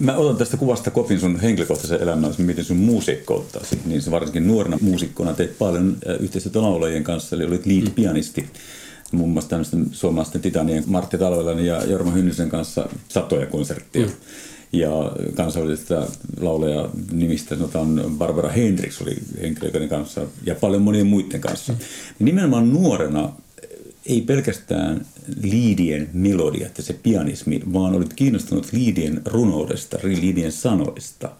[0.00, 3.78] Mä otan tästä kuvasta kopin sun henkilökohtaisen elämän, miten sun muusikkoutasi.
[3.84, 8.46] Niin se varsinkin nuorena muusikkona teit paljon yhteistyötä laulajien kanssa, eli olit lead-pianisti.
[9.12, 14.06] Muun muassa tämmöisten suomalaisten titanien Martti Talvelan ja Jorma Hynnisen kanssa satoja konsertteja.
[14.06, 14.12] Mm.
[14.72, 16.06] Ja kansallisesta
[16.40, 21.72] laulaja nimistä sanotaan Barbara Hendricks oli henkilöiden kanssa ja paljon monien muiden kanssa.
[21.72, 21.78] Mm.
[22.18, 23.32] Nimenomaan nuorena
[24.10, 25.06] ei pelkästään
[25.42, 31.30] liidien melodia, että se pianismi, vaan olit kiinnostunut liidien runoudesta, liidien sanoista.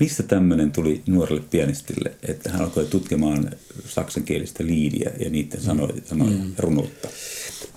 [0.00, 3.50] Mistä tämmöinen tuli nuorelle pianistille, että hän alkoi tutkimaan
[3.88, 6.52] saksankielistä liidiä ja niiden sanoja, sanoja mm.
[6.58, 7.08] runoutta?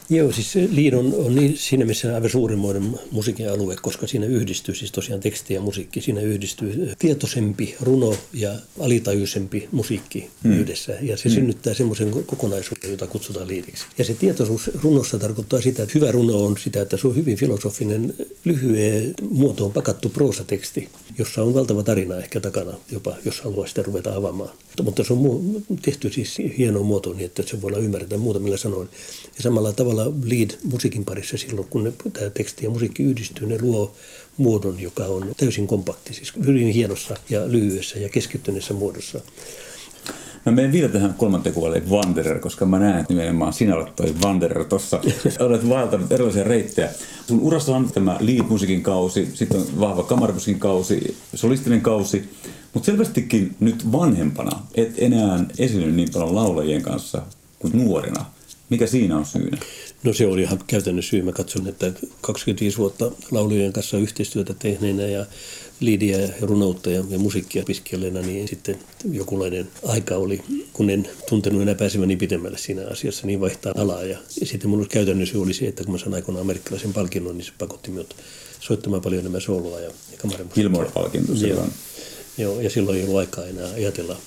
[0.10, 4.92] Joo, siis Liid on, niin, siinä missä aivan suurimmoinen musiikin alue, koska siinä yhdistyy siis
[4.92, 6.02] tosiaan teksti ja musiikki.
[6.02, 10.54] Siinä yhdistyy tietoisempi runo ja alitajuisempi musiikki hmm.
[10.54, 10.94] yhdessä.
[11.02, 11.36] Ja se hmm.
[11.36, 13.86] synnyttää semmoisen kokonaisuuden, jota kutsutaan liidiksi.
[13.98, 17.38] Ja se tietoisuus runossa tarkoittaa sitä, että hyvä runo on sitä, että se on hyvin
[17.38, 18.14] filosofinen,
[18.46, 24.16] lyhyen muotoon pakattu proosateksti, jossa on valtava tarina ehkä takana jopa, jos haluaa sitä ruveta
[24.16, 24.50] avaamaan.
[24.84, 28.90] Mutta se on tehty siis hienoon muotoon niin, että se voi olla ymmärretä muutamilla sanoin.
[29.38, 33.58] Ja samalla tavalla lead musiikin parissa silloin, kun ne, tämä teksti ja musiikki yhdistyy, ne
[33.62, 33.96] luo
[34.38, 39.22] muodon, joka on täysin kompakti, siis hyvin hienossa ja lyhyessä ja keskittyneessä muodossa.
[40.46, 44.16] Mä menen vielä tähän kolmanteen kuvalle Wanderer, koska mä näen, että nimenomaan sinä olet toi
[44.24, 45.02] Wanderer tossa.
[45.40, 46.90] olet vaeltanut erilaisia reittejä.
[47.28, 52.30] Sun urassa on tämä lead-musiikin kausi, sitten on vahva kamarimusiikin kausi, solistinen kausi.
[52.74, 57.22] Mutta selvästikin nyt vanhempana et enää esiinny niin paljon laulajien kanssa
[57.60, 58.26] kuin nuorena.
[58.70, 59.58] Mikä siinä on syynä?
[60.04, 61.22] No se oli ihan käytännön syy.
[61.22, 65.26] Mä katson, että 25 vuotta laulujen kanssa yhteistyötä tehneenä ja
[65.80, 68.80] liidiä ja runoutta ja, ja musiikkia piskeleena, niin sitten
[69.12, 70.42] jokulainen aika oli,
[70.74, 74.04] kun en tuntenut enää pääseväni pidemmälle siinä asiassa, niin vaihtaa alaa.
[74.04, 77.38] Ja, ja sitten mun käytännön syy oli se, että kun mä sain aikoinaan amerikkalaisen palkinnon,
[77.38, 78.16] niin se pakotti minut
[78.60, 80.64] soittamaan paljon enemmän sooloa ja, ja kamarimusiikkia.
[80.64, 81.72] Gilmore-palkinto silloin.
[82.38, 84.18] Joo, ja silloin ei ollut aikaa enää ajatella.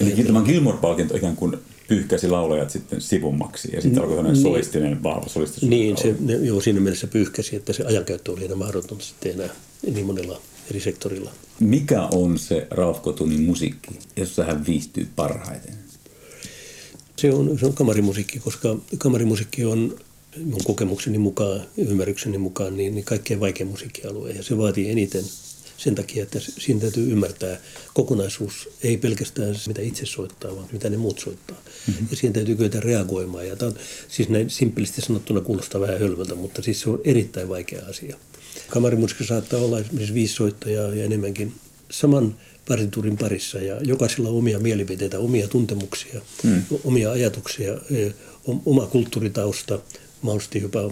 [0.00, 1.56] Eli tämä Gilmore-palkinto ikään kuin
[1.88, 5.70] pyyhkäsi laulajat sitten sivummaksi ja sitten alkoi sellainen niin, solistinen, vahva solistisuus.
[5.70, 9.48] Niin, se, ne, joo, siinä mielessä pyyhkäsi, että se ajankäyttö oli enää mahdotonta sitten enää
[9.92, 11.30] niin monella eri sektorilla.
[11.60, 15.74] Mikä on se Ralf Kotunin musiikki, jossa hän viihtyy parhaiten?
[17.16, 19.96] Se on, se on kamarimusiikki, koska kamarimusiikki on
[20.44, 24.30] mun kokemukseni mukaan, ymmärrykseni mukaan, niin, niin kaikkein vaikein musiikkialue.
[24.30, 25.24] Ja se vaatii eniten
[25.78, 27.60] sen takia, että siinä täytyy ymmärtää
[27.94, 31.56] kokonaisuus, ei pelkästään se, mitä itse soittaa, vaan mitä ne muut soittaa.
[31.86, 32.06] Mm-hmm.
[32.10, 33.48] Ja siihen täytyy kyetä reagoimaan.
[33.48, 33.76] Ja tämä on,
[34.08, 38.16] siis näin simppelisti sanottuna kuulostaa vähän hölmöltä, mutta siis se on erittäin vaikea asia.
[38.68, 41.54] Kamarimusiikka saattaa olla esimerkiksi viisi soittajaa ja enemmänkin
[41.90, 42.36] saman
[42.68, 46.62] partiturin parissa ja jokaisella on omia mielipiteitä, omia tuntemuksia, mm.
[46.84, 47.72] omia ajatuksia,
[48.66, 49.78] oma kulttuuritausta,
[50.22, 50.90] mahdollisesti jopa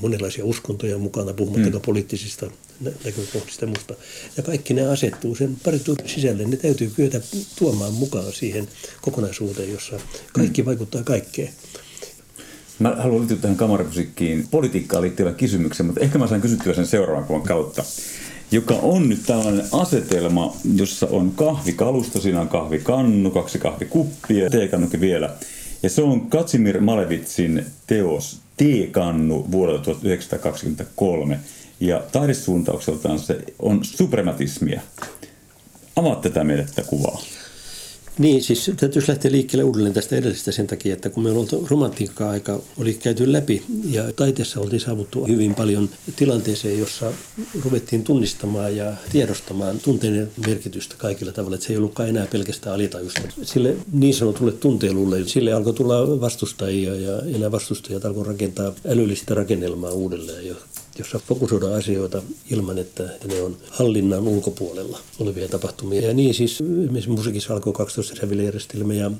[0.00, 1.86] monenlaisia uskontoja mukana, puhumattakaan mm.
[1.86, 3.94] poliittisista näkökohdista ja muusta.
[4.36, 6.44] Ja kaikki ne asettuu sen pariturin sisälle.
[6.44, 7.20] Ne täytyy kyetä
[7.58, 8.68] tuomaan mukaan siihen
[9.02, 10.00] kokonaisuuteen, jossa
[10.32, 10.66] kaikki mm.
[10.66, 11.52] vaikuttaa kaikkeen.
[12.78, 17.24] Mä haluan liittyä tähän kamarimusiikkiin politiikkaan liittyvän kysymyksen, mutta ehkä mä saan kysyttyä sen seuraavan
[17.24, 17.84] kuvan kautta
[18.50, 25.34] joka on nyt tällainen asetelma, jossa on kahvikalusto, siinä on kahvikannu, kaksi kahvikuppia, teekannukin vielä.
[25.82, 31.38] Ja se on Katsimir Malevitsin teos Teekannu vuodelta 1923.
[31.80, 34.80] Ja taidesuuntaukseltaan se on suprematismia.
[35.96, 37.22] Avaat tätä meille tätä kuvaa.
[38.18, 41.70] Niin, siis täytyisi lähteä liikkeelle uudelleen tästä edellisestä sen takia, että kun me on ollut
[41.70, 47.12] romantiikka-aika oli käyty läpi ja taiteessa oltiin saavuttu hyvin paljon tilanteeseen, jossa
[47.64, 53.20] ruvettiin tunnistamaan ja tiedostamaan tunteiden merkitystä kaikilla tavalla, että se ei ollutkaan enää pelkästään alitajusta.
[53.42, 59.90] Sille niin sanotulle tunteelulle, sille alkoi tulla vastustajia ja enää vastustajat alkoi rakentaa älyllistä rakennelmaa
[59.90, 60.46] uudelleen,
[60.98, 66.00] jossa fokusoidaan asioita ilman, että ne on hallinnan ulkopuolella olevia tapahtumia.
[66.00, 69.10] Ja niin siis esimerkiksi musiikissa alkoi 12 sävilijärjestelmä ja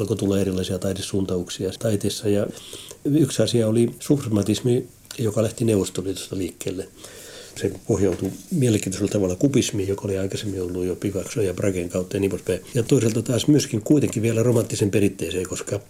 [0.00, 2.28] alkoi tulla erilaisia taidesuuntauksia taiteessa.
[2.28, 2.46] Ja
[3.04, 4.86] yksi asia oli suprematismi,
[5.18, 6.88] joka lähti Neuvostoliitosta liikkeelle.
[7.56, 12.20] Se pohjautui mielenkiintoisella tavalla kubismiin, joka oli aikaisemmin ollut jo Picasso ja Bragen kautta ja
[12.20, 12.60] niin poispäin.
[12.74, 15.80] Ja toisaalta taas myöskin kuitenkin vielä romanttisen perinteeseen, koska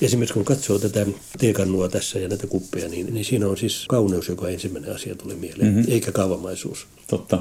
[0.00, 1.06] esimerkiksi kun katsoo tätä
[1.38, 5.36] teekannua tässä ja näitä kuppeja, niin, niin siinä on siis kauneus, joka ensimmäinen asia tulee
[5.36, 5.92] mieleen, mm-hmm.
[5.92, 6.86] eikä kaavamaisuus.
[7.06, 7.38] Totta.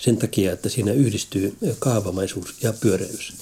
[0.00, 3.32] sen takia, että siinä yhdistyy kaavamaisuus ja pyöreys.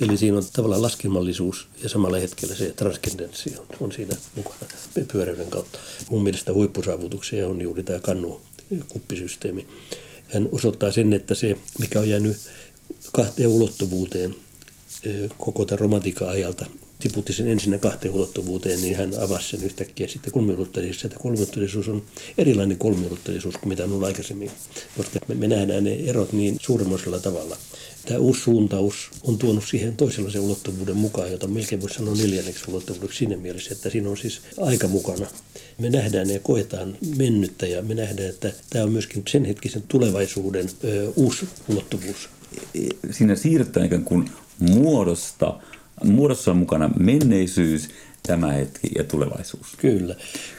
[0.00, 4.56] Eli siinä on tavallaan laskelmallisuus ja samalla hetkellä se transkendenssi on, on siinä mukana
[5.12, 5.78] pyöreyden kautta.
[6.10, 8.40] Mun mielestä huippusaavutuksia on juuri tämä kannu
[8.88, 9.66] kuppisysteemi.
[10.28, 12.36] Hän osoittaa sen, että se, mikä on jäänyt
[13.12, 14.34] kahteen ulottuvuuteen
[15.38, 16.66] koko tämän romantiikan ajalta,
[16.98, 21.04] tiputti sen ensinnä kahteen ulottuvuuteen, niin hän avasi sen yhtäkkiä sitten kolmiulotteisuus.
[21.04, 22.02] Että kolmiulotteisuus on
[22.38, 24.50] erilainen kolmiulotteisuus kuin mitä on ollut aikaisemmin,
[24.96, 27.56] koska me, me nähdään ne erot niin suuremmoisella tavalla.
[28.06, 33.18] Tämä uusi suuntaus on tuonut siihen toisenlaisen ulottuvuuden mukaan, jota melkein voisi sanoa neljänneksi ulottuvuudeksi
[33.18, 35.26] siinä mielessä, että siinä on siis aika mukana.
[35.78, 40.68] Me nähdään ja koetaan mennyttä ja me nähdään, että tämä on myöskin sen hetkisen tulevaisuuden
[40.84, 42.28] ö, uusi ulottuvuus.
[43.10, 45.60] Siinä siirrytään ikään kuin muodosta
[46.04, 47.88] muodossa on mukana menneisyys,
[48.26, 49.66] tämä hetki ja tulevaisuus.
[49.76, 50.14] Kyllä,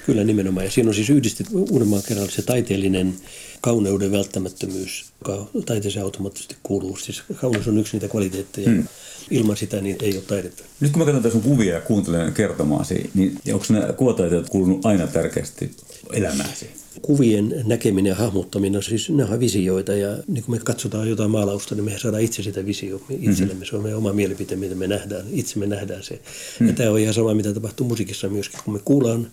[0.06, 0.66] kyllä nimenomaan.
[0.66, 3.16] Ja siinä on siis yhdistetty uudemman kerran se taiteellinen
[3.62, 6.98] kauneuden välttämättömyys, joka taiteeseen automaattisesti kuuluu.
[6.98, 8.70] Siis kauneus on yksi niitä kvaliteetteja.
[8.70, 8.88] Hmm.
[9.32, 10.64] Ilman sitä niin ei ole taidetta.
[10.80, 15.08] Nyt kun mä katson tässä kuvia ja kuuntelen kertomaasi, niin onko nämä kuvataiteet kuulunut aina
[15.08, 15.72] tärkeästi
[16.14, 16.85] elämääsi?
[17.02, 21.76] Kuvien näkeminen ja hahmottaminen, siis ne on visioita ja niin kun me katsotaan jotain maalausta,
[21.76, 23.54] niin me saadaan itse sitä visio itsellemme.
[23.54, 23.66] Mm-hmm.
[23.66, 25.26] Se on meidän oma mielipite, mitä me nähdään.
[25.32, 26.14] Itse me nähdään se.
[26.14, 26.68] Mm-hmm.
[26.68, 28.60] Ja tämä on ihan sama, mitä tapahtuu musiikissa myöskin.
[28.66, 29.28] Kun me kuullaan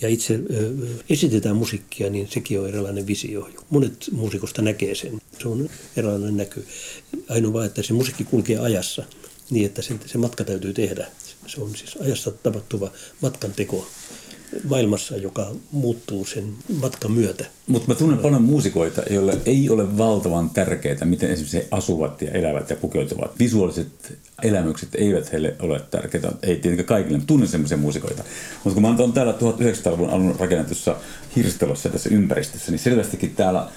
[0.00, 0.72] ja itse ö,
[1.10, 3.48] esitetään musiikkia, niin sekin on erilainen visio.
[3.70, 5.20] Monet muusikosta näkee sen.
[5.42, 6.64] Se on erilainen näky.
[7.28, 9.04] Ainoa vaan, että se musiikki kulkee ajassa
[9.50, 11.06] niin, että se, se matka täytyy tehdä.
[11.46, 12.90] Se on siis ajassa tapahtuva
[13.22, 13.86] matkan teko
[14.64, 16.44] maailmassa, joka muuttuu sen
[16.80, 17.44] matkan myötä.
[17.66, 22.30] Mutta mä tunnen paljon muusikoita, joille ei ole valtavan tärkeää, miten esimerkiksi he asuvat ja
[22.30, 23.38] elävät ja pukeutuvat.
[23.38, 28.24] Visuaaliset elämykset eivät heille ole tärkeitä, ei tietenkään kaikille, tunnen sellaisia muusikoita.
[28.64, 30.96] Mutta kun mä oon täällä 1900-luvun alun rakennetussa
[31.36, 33.68] hirstelossa tässä ympäristössä, niin selvästikin täällä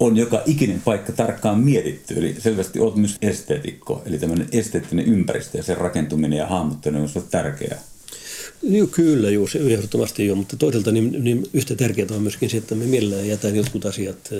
[0.00, 2.14] on joka ikinen paikka tarkkaan mietitty.
[2.14, 7.22] Eli selvästi olet myös esteetikko, eli tämmöinen esteettinen ympäristö ja sen rakentuminen ja hahmottaminen on
[7.30, 7.78] tärkeää.
[8.90, 12.74] Kyllä, joo, se ehdottomasti joo, mutta toisaalta niin, niin yhtä tärkeää on myöskin se, että
[12.74, 14.30] me mielellään jätään jotkut asiat,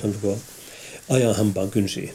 [0.00, 0.38] sanotaanko,
[1.08, 2.10] ajan hampaan kynsiin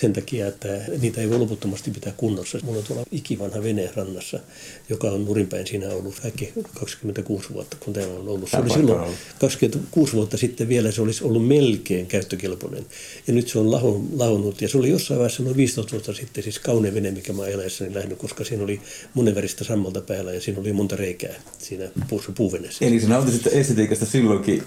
[0.00, 0.68] sen takia, että
[1.00, 2.58] niitä ei voi loputtomasti pitää kunnossa.
[2.62, 4.40] Mulla on tuolla ikivanha vene rannassa,
[4.88, 8.50] joka on nurinpäin siinä ollut kaikki 26 vuotta, kun täällä on ollut.
[8.50, 12.86] Se oli silloin 26 vuotta sitten vielä, se olisi ollut melkein käyttökelpoinen.
[13.26, 13.70] Ja nyt se on
[14.18, 17.42] lahonnut, ja se oli jossain vaiheessa noin 15 vuotta sitten siis kaunein vene, mikä mä
[17.42, 18.80] oon eläessäni lähdnyt, koska siinä oli
[19.14, 22.84] monenväristä sammalta päällä ja siinä oli monta reikää siinä puussa puuveneessä.
[22.84, 24.62] Eli sinä nautisit estetiikasta silloinkin,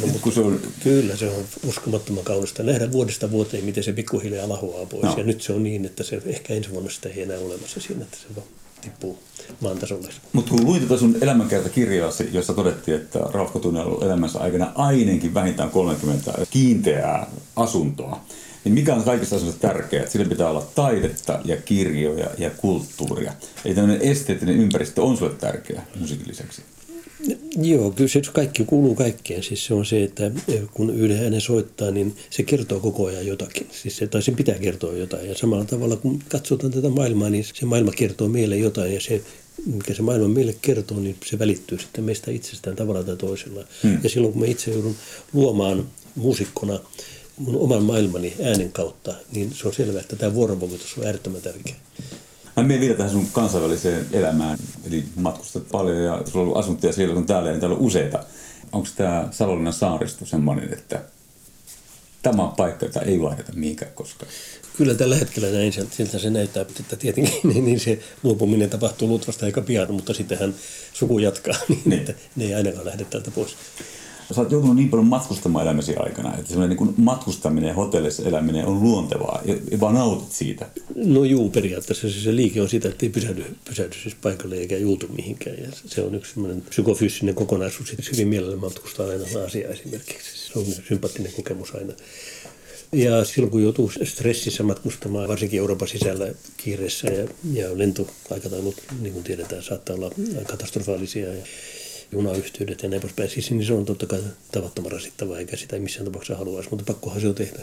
[0.00, 0.60] no, kun se on...
[0.82, 2.62] Kyllä, se on uskomattoman kaunista.
[2.62, 5.02] Nähdä vuodesta vuoteen, miten se pikkuhiljaa lahoaa pois.
[5.02, 5.14] No.
[5.16, 8.02] Ja nyt se on niin, että se ehkä ensi vuonna sitä ei enää olemassa siinä,
[8.02, 8.46] että se vaan
[8.80, 9.18] tippuu
[9.60, 10.08] maan tasolle.
[10.32, 15.34] Mutta kun luin tätä sun elämänkertakirjaasi, jossa todettiin, että Ralf on ollut elämänsä aikana ainakin
[15.34, 18.20] vähintään 30 kiinteää asuntoa,
[18.64, 20.06] niin mikä on kaikista asioista tärkeää?
[20.06, 23.32] Sillä pitää olla taidetta ja kirjoja ja kulttuuria.
[23.64, 26.62] Eli tämmöinen esteettinen ympäristö on sulle tärkeä musiikin lisäksi.
[27.62, 29.42] Joo, kyllä se kaikki kuuluu kaikkeen.
[29.42, 30.30] Siis se on se, että
[30.74, 33.66] kun yhden äänen soittaa, niin se kertoo koko ajan jotakin.
[33.82, 35.28] Siis se, tai sen pitää kertoa jotain.
[35.28, 38.94] Ja samalla tavalla kun katsotaan tätä maailmaa, niin se maailma kertoo meille jotain.
[38.94, 39.22] Ja se,
[39.66, 43.64] mikä se maailma meille kertoo, niin se välittyy sitten meistä itsestään tavalla tai toisella.
[43.82, 43.98] Hmm.
[44.02, 44.96] Ja silloin kun mä itse joudun
[45.32, 46.80] luomaan muusikkona
[47.36, 51.74] mun oman maailmani äänen kautta, niin se on selvää, että tämä vuorovaikutus on äärettömän tärkeä.
[52.58, 54.58] Mä menen vielä tähän sun kansainväliseen elämään.
[54.86, 58.24] Eli matkustat paljon ja sulla on ollut asuntoja siellä kun täällä, niin täällä on useita.
[58.72, 61.02] Onko tämä Savonlinnan saaristo semmoinen, että
[62.22, 64.32] tämä on paikka, jota ei vaihdeta mihinkään koskaan?
[64.76, 69.44] Kyllä tällä hetkellä näin, siltä se näyttää, että tietenkin niin, niin se luopuminen tapahtuu luultavasti
[69.44, 70.54] aika pian, mutta sittenhän
[70.92, 72.00] suku jatkaa, niin, niin.
[72.00, 73.56] että ne ei ainakaan lähde täältä pois.
[74.34, 78.66] Sä oot joutunut niin paljon matkustamaan elämäsi aikana, että semmoinen niin matkustaminen ja hotellissa eläminen
[78.66, 80.66] on luontevaa ja vaan nautit siitä.
[80.94, 84.76] No juu, periaatteessa se, se liike on sitä, että ei pysähdy, pysähdy siis paikalle eikä
[84.76, 85.56] juutu mihinkään.
[85.58, 87.88] Ja se on yksi semmoinen psykofyysinen kokonaisuus.
[87.88, 90.52] Sitten hyvin mielellä matkustaa aina Aasiaa esimerkiksi.
[90.52, 91.92] Se on sympaattinen kokemus aina.
[92.92, 99.24] Ja silloin kun joutuu stressissä matkustamaan, varsinkin Euroopan sisällä kiireessä ja, ja lentoaikataulut, niin kuin
[99.24, 100.10] tiedetään, saattaa olla
[100.46, 101.34] katastrofaalisia.
[101.34, 101.44] Ja
[102.12, 103.30] junayhteydet ja näin poispäin.
[103.30, 104.20] Siis, niin se on totta kai
[104.52, 107.60] tavattoman rasittavaa, eikä sitä missään tapauksessa haluaisi, mutta pakkohan se on tehdä.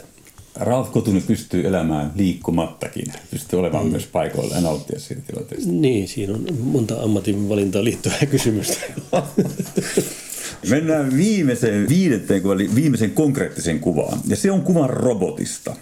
[0.56, 3.90] Ralf Kotunen pystyy elämään liikkumattakin, pystyy olemaan mm.
[3.90, 5.72] myös paikoilla ja nauttia siitä tilanteesta.
[5.72, 8.76] Niin, siinä on monta ammatinvalintaan liittyvää kysymystä.
[10.70, 14.20] Mennään viimeiseen viidenteen kuvaan, eli viimeiseen konkreettiseen kuvaan.
[14.26, 15.76] Ja se on kuva robotista,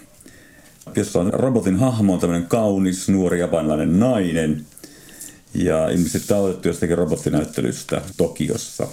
[0.95, 4.61] jossa on robotin hahmo on tämmöinen kaunis, nuori japanilainen nainen–
[5.55, 8.87] ja ilmeisesti tämä on otettu jostakin robottinäyttelystä Tokiossa.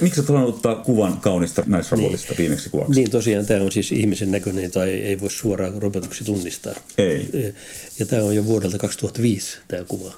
[0.00, 2.38] Miksi olet halunnut ottaa kuvan kaunista naisrobotista niin.
[2.38, 2.92] viimeksi kuvaksi?
[3.00, 6.74] Niin tosiaan tämä on siis ihmisen näköinen tai ei voi suoraan robotuksi tunnistaa.
[6.98, 7.54] Ei.
[7.98, 10.12] Ja tämä on jo vuodelta 2005 tämä kuva.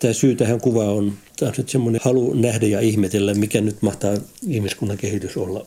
[0.00, 3.82] Tämä syy tähän kuvaan on, tämä on nyt semmoinen halu nähdä ja ihmetellä, mikä nyt
[3.82, 4.16] mahtaa
[4.48, 5.66] ihmiskunnan kehitys olla.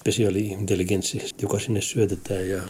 [0.00, 2.62] Spesiaali-intelligenssi, joka sinne syötetään ja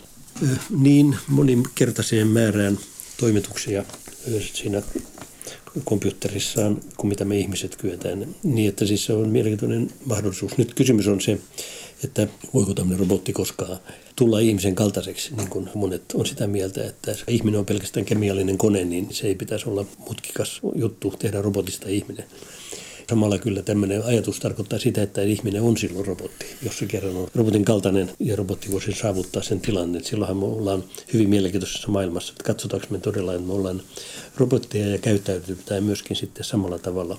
[0.81, 2.79] niin moninkertaiseen määrään
[3.17, 3.85] toimituksia
[4.55, 4.83] siinä
[5.85, 8.35] komputerissaan kuin mitä me ihmiset kyetään.
[8.43, 10.59] Niin, että siis se on mielenkiintoinen mahdollisuus.
[10.59, 11.39] Nyt kysymys on se,
[12.05, 13.79] että voiko tämmöinen robotti koskaan
[14.17, 18.85] tulla ihmisen kaltaiseksi, niin kuin monet on sitä mieltä, että ihminen on pelkästään kemiallinen kone,
[18.85, 22.25] niin se ei pitäisi olla mutkikas juttu tehdä robotista ihminen.
[23.11, 26.47] Samalla kyllä tämmöinen ajatus tarkoittaa sitä, että ihminen on silloin robotti.
[26.63, 30.85] Jos se kerran on robotin kaltainen ja robotti voisi saavuttaa sen tilanne, silloinhan me ollaan
[31.13, 32.33] hyvin mielenkiintoisessa maailmassa.
[32.33, 33.83] Että katsotaanko me todella, että me ollaan
[34.37, 37.19] robotteja ja käyttäytyy myöskin sitten samalla tavalla.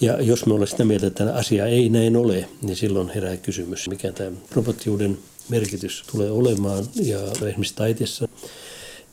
[0.00, 3.88] Ja jos me ollaan sitä mieltä, että asia ei näin ole, niin silloin herää kysymys,
[3.88, 6.84] mikä tämä robottiuden merkitys tulee olemaan.
[6.94, 8.28] Ja esimerkiksi taiteessa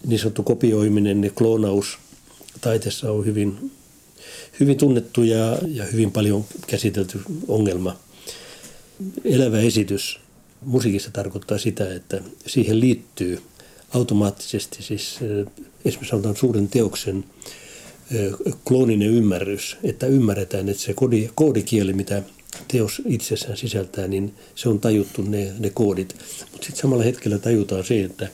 [0.06, 1.98] niin sanottu kopioiminen ja kloonaus
[2.62, 3.72] taiteessa on hyvin
[4.60, 7.96] hyvin tunnettu ja, ja hyvin paljon käsitelty ongelma.
[9.26, 10.20] Elävä esitys
[10.62, 13.42] musiikissa tarkoittaa sitä, että siihen liittyy
[13.94, 15.20] automaattisesti siis
[15.86, 17.24] esimerkiksi sanotaan suuren teoksen
[18.68, 22.24] klooninen ymmärrys, että ymmärretään, että se koodi, koodikieli, mitä
[22.68, 26.16] teos itsessään sisältää, niin se on tajuttu ne, ne koodit.
[26.52, 28.28] Mutta sitten samalla hetkellä tajutaan se, että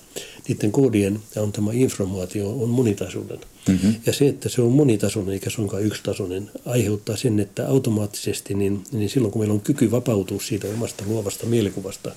[0.48, 3.40] niiden koodien antama informaatio on monitasoinen.
[3.68, 3.96] Mm-hmm.
[4.06, 9.10] Ja se, että se on monitasoinen eikä suinkaan yksitasoinen, aiheuttaa sen, että automaattisesti, niin, niin
[9.10, 12.12] silloin kun meillä on kyky vapautua siitä omasta luovasta mielikuvasta,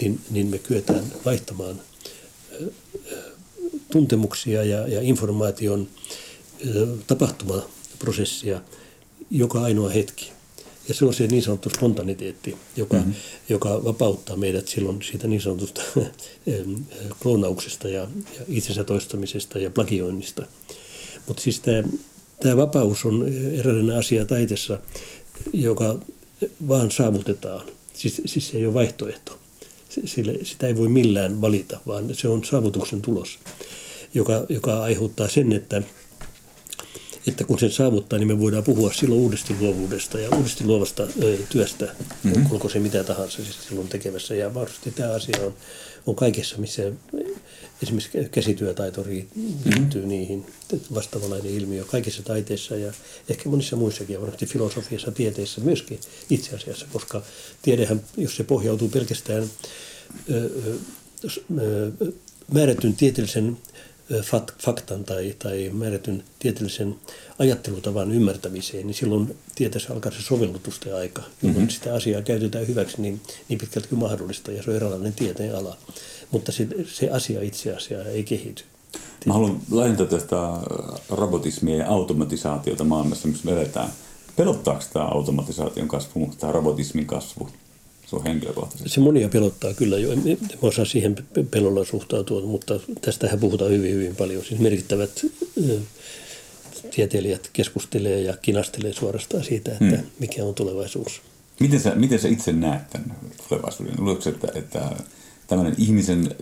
[0.00, 1.80] niin, niin me kyetään vaihtamaan
[3.92, 5.88] tuntemuksia ja, ja informaation
[7.06, 8.60] tapahtumaprosessia
[9.30, 10.32] joka ainoa hetki.
[10.88, 13.14] Ja se on se niin sanottu spontaniteetti, joka, mm-hmm.
[13.48, 15.82] joka vapauttaa meidät silloin siitä niin sanotusta
[17.22, 18.00] kloonauksesta ja,
[18.38, 20.46] ja itsensä toistamisesta ja plagioinnista.
[21.26, 21.82] Mutta siis tämä,
[22.40, 24.78] tämä vapaus on eräänlainen asia taiteessa,
[25.52, 25.98] joka
[26.68, 27.66] vaan saavutetaan.
[27.94, 29.38] Siis, siis se ei ole vaihtoehto.
[30.04, 33.38] Sille, sitä ei voi millään valita, vaan se on saavutuksen tulos,
[34.14, 35.82] joka, joka aiheuttaa sen, että
[37.28, 41.38] että kun sen saavuttaa, niin me voidaan puhua silloin uudesti luovuudesta ja uudesti luovasta ö,
[41.48, 41.84] työstä,
[42.24, 42.46] mm-hmm.
[42.50, 44.34] onko se mitä tahansa siis silloin tekemässä.
[44.34, 45.54] Ja varmasti tämä asia on,
[46.06, 46.82] on kaikessa, missä
[47.82, 50.08] esimerkiksi käsityötaito liittyy mm-hmm.
[50.08, 50.46] niihin,
[50.94, 52.92] vastaavanlainen ilmiö kaikissa taiteissa ja
[53.28, 57.22] ehkä monissa muissakin, ja varmasti filosofiassa, tieteissä myöskin itse asiassa, koska
[57.62, 59.50] tiedehän, jos se pohjautuu pelkästään
[60.30, 60.50] ö,
[61.60, 62.12] ö,
[62.52, 63.58] määrätyn tieteellisen
[64.64, 66.96] faktan tai, tai määrätyn tieteellisen
[67.38, 71.68] ajattelutavan ymmärtämiseen, niin silloin tieteessä alkaa se sovellutusten aika, jolloin mm-hmm.
[71.68, 75.76] sitä asiaa käytetään hyväksi niin, niin pitkälti kuin mahdollista, ja se on eräänlainen tieteen ala.
[76.30, 78.62] Mutta se, se asia itse asiassa ei kehity.
[79.26, 80.36] Mä haluan laajentaa tästä
[81.10, 83.88] robotismia ja automatisaatiota maailmassa, missä me eletään.
[84.36, 87.48] Pelottaako tämä automatisaation kasvu, tämä robotismin kasvu?
[88.16, 88.88] On henkilökohtaisesti?
[88.88, 90.12] Se monia pelottaa kyllä jo.
[90.12, 91.16] En osaa siihen
[91.50, 94.44] pelolla suhtautua, mutta tästähän puhutaan hyvin, hyvin paljon.
[94.44, 95.26] Siis merkittävät
[96.90, 100.06] tieteilijät keskustelee ja kinastelee suorastaan siitä, että hmm.
[100.18, 101.20] mikä on tulevaisuus.
[101.60, 103.16] Miten sä, miten sä itse näet tämän
[103.48, 103.94] tulevaisuuden?
[103.98, 104.90] Luuletko, että, että
[105.46, 106.34] tämmöinen ihmisen,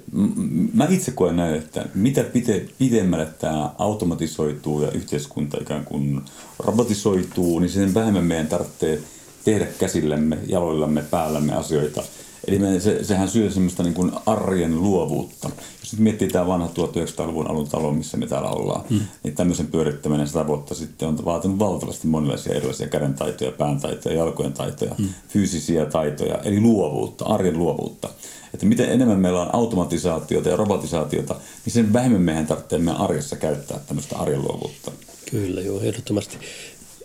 [0.75, 6.21] mä itse koen näin, että mitä pite, pidemmälle tämä automatisoituu ja yhteiskunta ikään kuin
[6.59, 9.01] robotisoituu, niin sen vähemmän meidän tarvitsee–
[9.47, 12.03] tehdä käsillämme, jaloillamme, päällämme asioita.
[12.47, 15.51] Eli me, se, sehän syö semmoista niin kuin arjen luovuutta.
[15.81, 19.01] Jos nyt miettii tämä vanha 1900-luvun alun talo, missä me täällä ollaan, mm.
[19.23, 24.95] niin tämmöisen pyörittäminen sitä vuotta sitten on vaatinut valtavasti monenlaisia erilaisia kädentaitoja, pääntaitoja, jalkojen taitoja,
[24.99, 25.09] mm.
[25.29, 28.09] fyysisiä taitoja, eli luovuutta, arjen luovuutta.
[28.55, 33.37] Että miten enemmän meillä on automatisaatiota ja robotisaatiota, niin sen vähemmän meidän tarvitsee meidän arjessa
[33.37, 34.93] käyttää tämmöistä arjen luovuutta.
[35.31, 36.37] Kyllä, joo, ehdottomasti.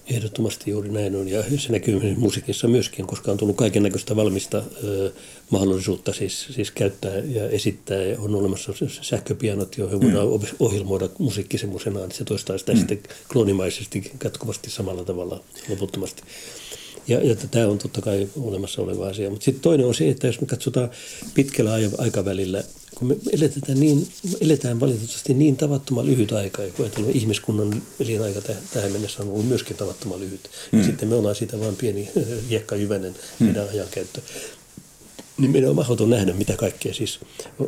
[0.08, 4.64] Ehdottomasti juuri näin on ja se näkyy musiikissa myöskin, koska on tullut kaiken näköistä valmista
[4.84, 5.12] ö,
[5.50, 8.02] mahdollisuutta siis, siis käyttää ja esittää.
[8.02, 10.04] Ja on olemassa sähköpianot, joihin mm.
[10.04, 10.28] voidaan
[10.60, 12.78] ohjelmoida musiikki semmoisenaan, että se toistaa sitä mm.
[12.78, 13.00] sitten
[13.32, 16.24] kloonimaisesti jatkuvasti samalla tavalla loputtomasti.
[17.08, 19.30] Ja, ja tämä on totta kai olemassa oleva asia.
[19.30, 20.90] Mutta sitten toinen on se, että jos me katsotaan
[21.34, 22.64] pitkällä aikavälillä
[22.96, 24.08] kun me eletään, niin,
[24.42, 28.42] eletään valitettavasti niin tavattoman lyhyt aika, ja kun ajatellaan ihmiskunnan elinaika
[28.74, 30.50] tähän mennessä on ollut myöskin tavattoman lyhyt.
[30.72, 30.80] Mm.
[30.80, 32.10] Ja sitten me ollaan siitä vain pieni
[32.50, 33.46] hiekkajyvänen mm.
[33.46, 34.22] meidän ajankäyttö.
[35.38, 37.20] Niin meidän on mahdoton nähdä, mitä kaikkea siis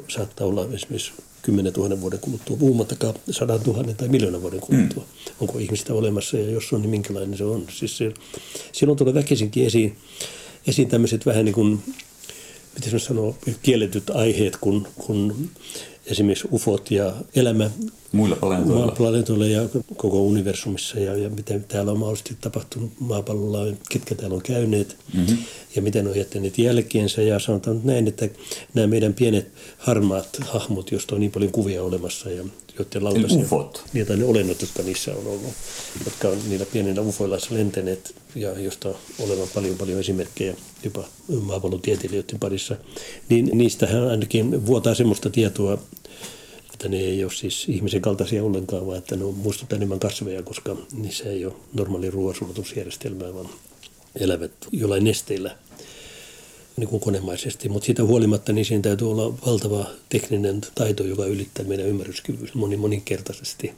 [0.08, 1.12] saattaa olla esimerkiksi
[1.42, 5.04] 10 000 vuoden kuluttua, puhumattakaan 100 000 tai miljoonan vuoden kuluttua.
[5.04, 5.34] Mm.
[5.40, 7.66] Onko ihmistä olemassa ja jos on, niin minkälainen se on.
[7.72, 8.14] Siis se,
[8.72, 9.98] silloin tulee väkisinkin esiin,
[10.68, 11.80] esiin tämmöiset vähän niin kuin,
[12.76, 15.50] miten se sanoo, kielletyt aiheet, kun, kun
[16.06, 17.70] esimerkiksi ufot ja elämä
[18.14, 19.62] muilla planeetoilla, planeetoilla ja
[19.98, 25.38] koko universumissa ja, ja miten täällä on mahdollisesti tapahtunut maapallolla, ketkä täällä on käyneet mm-hmm.
[25.76, 27.22] ja miten on jättäneet jälkeensä.
[27.22, 28.30] Ja sanotaan näin, että
[28.74, 29.48] nämä meidän pienet
[29.78, 32.44] harmaat hahmot, joista on niin paljon kuvia olemassa ja
[32.80, 33.84] joiden lautasia, ufot.
[34.08, 35.54] Tai ne olennot, jotka niissä on ollut,
[36.06, 41.04] jotka on niillä pienillä ufoilla lentäneet ja josta on olevan paljon paljon esimerkkejä jopa
[41.42, 42.76] maapallotieteilijöiden parissa,
[43.30, 45.78] niin niistähän ainakin vuotaa semmoista tietoa,
[46.84, 50.44] että ne ei ole siis ihmisen kaltaisia ollenkaan, vaan että ne on muistuttaa enemmän kasveja,
[50.44, 53.50] koska niissä ei ole normaali ruoansulatusjärjestelmää, vaan
[54.16, 55.58] elävät jollain nesteillä
[56.78, 61.66] niin kuin konemaisesti, mutta siitä huolimatta niin siinä täytyy olla valtava tekninen taito, joka ylittää
[61.66, 63.74] meidän ymmärryskyvyn moni, moninkertaisesti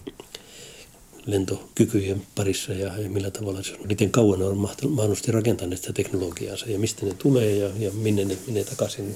[1.25, 4.57] lentokykyjen parissa ja, ja millä tavalla miten kauan on
[4.89, 9.15] mahdollisesti rakentaneet sitä teknologiaansa ja mistä ne tulee ja, ja minne ne menee takaisin,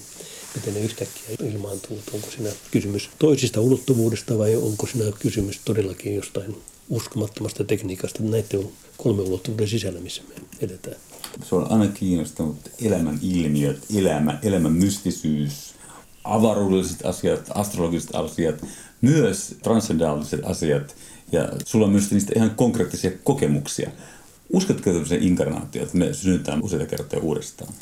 [0.56, 1.24] miten ne yhtäkkiä
[1.54, 2.00] ilmaantuu.
[2.14, 6.58] Onko siinä kysymys toisista ulottuvuudesta vai onko siinä kysymys todellakin jostain
[6.90, 8.24] uskomattomasta tekniikasta.
[8.24, 10.96] Näiden on kolme ulottuvuuden sisällä, missä me edetään.
[11.44, 15.74] Se on aina kiinnostanut elämän ilmiöt, elämä, elämän mystisyys,
[16.24, 18.66] avaruudelliset asiat, astrologiset asiat,
[19.02, 20.96] myös transcendaaliset asiat.
[21.32, 23.92] Ja sulla on myös niistä ihan konkreettisia kokemuksia.
[24.54, 27.74] Uskotko tämmöiseen inkarnaatioon, että me synnytään useita kertoja uudestaan?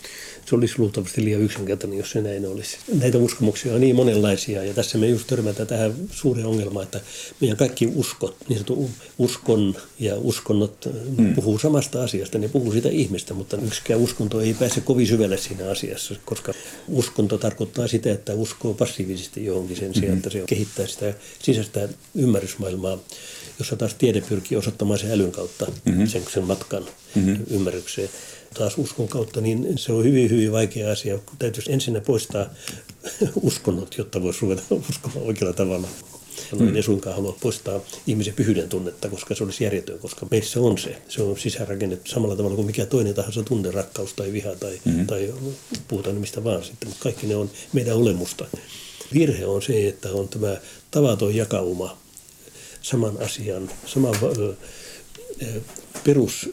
[0.49, 2.78] se olisi luultavasti liian yksinkertainen, jos se näin olisi.
[2.99, 7.01] Näitä uskomuksia on niin monenlaisia ja tässä me just törmätään tähän suureen ongelmaan, että
[7.41, 11.36] meidän kaikki uskot, niin sanottu uskon ja uskonnot mm.
[11.36, 15.70] puhuu samasta asiasta, ne puhuu sitä ihmistä, mutta yksikään uskonto ei pääse kovin syvälle siinä
[15.70, 16.53] asiassa, koska
[16.88, 20.18] uskonto tarkoittaa sitä, että uskoo passiivisesti johonkin sen sijaan, mm-hmm.
[20.18, 22.97] että se kehittää sitä sisäistä ymmärrysmaailmaa,
[23.60, 26.08] jossa taas tiede pyrkii osoittamaan sen älyn kautta mm-hmm.
[26.08, 26.86] sen, sen matkan
[27.16, 27.38] mm-hmm.
[27.49, 28.10] ymmärrykseen
[28.53, 31.20] taas uskon kautta, niin se on hyvin, hyvin vaikea asia.
[31.39, 32.45] Täytyisi ensin poistaa
[33.41, 35.88] uskonnot, jotta voisi ruveta uskomaan oikealla tavalla.
[36.60, 36.76] Mm.
[36.76, 41.01] En suinkaan halua poistaa ihmisen pyhyyden tunnetta, koska se olisi järjetön, koska meissä on se.
[41.10, 45.08] Se on sisäänrakennettu samalla tavalla kuin mikä toinen tahansa tunne, rakkaus tai viha tai, mm-hmm.
[45.08, 45.34] tai
[45.88, 46.89] puhutaan mistä vaan sitten.
[46.89, 48.45] Mutta kaikki ne on meidän olemusta.
[49.14, 50.58] Virhe on se, että on tämä
[50.91, 51.97] tavaton jakauma
[52.82, 54.16] saman asian, saman
[56.04, 56.50] perus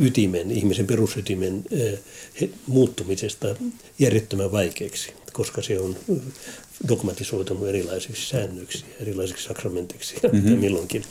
[0.00, 1.64] ytimen, ihmisen perusytimen
[2.66, 3.56] muuttumisesta
[3.98, 5.96] järjettömän vaikeaksi, koska se on
[6.88, 10.58] dogmatisoitunut erilaisiksi säännöiksi, erilaisiksi sakramentiksi mm-hmm.
[10.58, 11.04] milloinkin.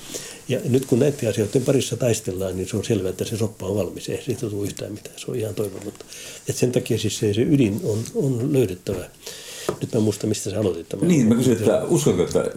[0.47, 3.75] Ja nyt kun näiden asioiden parissa taistellaan, niin se on selvää, että se soppa on
[3.75, 4.09] valmis.
[4.09, 6.05] Ei siitä tule yhtään mitään, se on ihan toivonut.
[6.49, 9.09] Et sen takia siis se, se ydin on, on löydettävä
[9.81, 11.07] nyt mä muistan, mistä sä aloitit tämän.
[11.07, 12.51] Niin, mä kysyin, että uskotko, että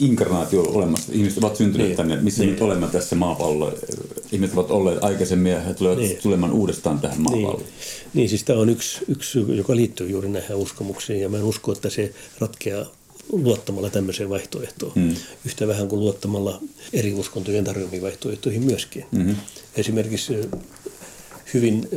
[0.00, 1.12] inkarnaatio on olemassa?
[1.12, 1.96] Ihmiset ovat syntyneet niin.
[1.96, 2.50] tänne, missä niin.
[2.50, 3.72] nyt olemme tässä maapallolla.
[4.32, 6.18] Ihmiset ovat olleet aikaisemmin ja he tulevat niin.
[6.22, 7.60] tulemaan uudestaan tähän maapalloon.
[7.60, 7.68] Niin,
[8.14, 11.72] niin siis tämä on yksi, yksi, joka liittyy juuri näihin uskomuksiin ja mä en usko,
[11.72, 12.86] että se ratkeaa
[13.32, 14.92] luottamalla tämmöiseen vaihtoehtoon.
[14.94, 15.14] Hmm.
[15.46, 16.60] Yhtä vähän kuin luottamalla
[16.92, 19.04] eri uskontojen tarjoamiin vaihtoehtoihin myöskin.
[19.16, 19.36] Hmm.
[19.76, 20.34] Esimerkiksi
[21.54, 21.88] hyvin,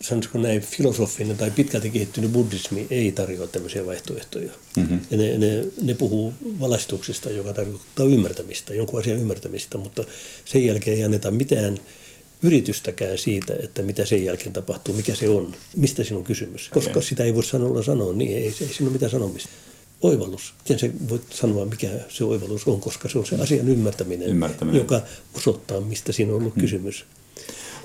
[0.00, 4.52] sanoisiko näin, filosofinen tai pitkälti kehittynyt buddhismi ei tarjoa tämmöisiä vaihtoehtoja.
[4.76, 5.00] Mm-hmm.
[5.10, 10.04] Ja ne, ne, ne puhuu valaistuksesta, joka tarkoittaa ymmärtämistä, jonkun asian ymmärtämistä, mutta
[10.44, 11.78] sen jälkeen ei anneta mitään
[12.42, 16.68] yritystäkään siitä, että mitä sen jälkeen tapahtuu, mikä se on, mistä siinä on kysymys.
[16.68, 17.02] Koska okay.
[17.02, 19.48] sitä ei voi sanoa sanoa, niin ei, ei siinä ole mitään sanomista.
[20.00, 20.54] Oivallus.
[20.58, 24.80] Miten se voit sanoa, mikä se oivallus on, koska se on se asian ymmärtäminen, ymmärtäminen.
[24.80, 25.00] joka
[25.34, 26.60] osoittaa, mistä siinä on ollut hmm.
[26.60, 27.04] kysymys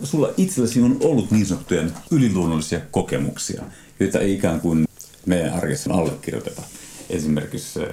[0.04, 3.64] sulla itselläsi on ollut niin sanottuja yliluonnollisia kokemuksia,
[4.00, 4.86] joita ei ikään kuin
[5.26, 6.62] meidän arjessa allekirjoiteta.
[7.10, 7.88] Esimerkiksi äh,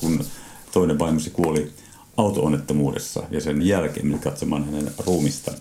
[0.00, 0.24] kun
[0.72, 1.72] toinen vaimosi kuoli
[2.16, 5.52] auto-onnettomuudessa ja sen jälkeen minä katsomaan hänen ruumista,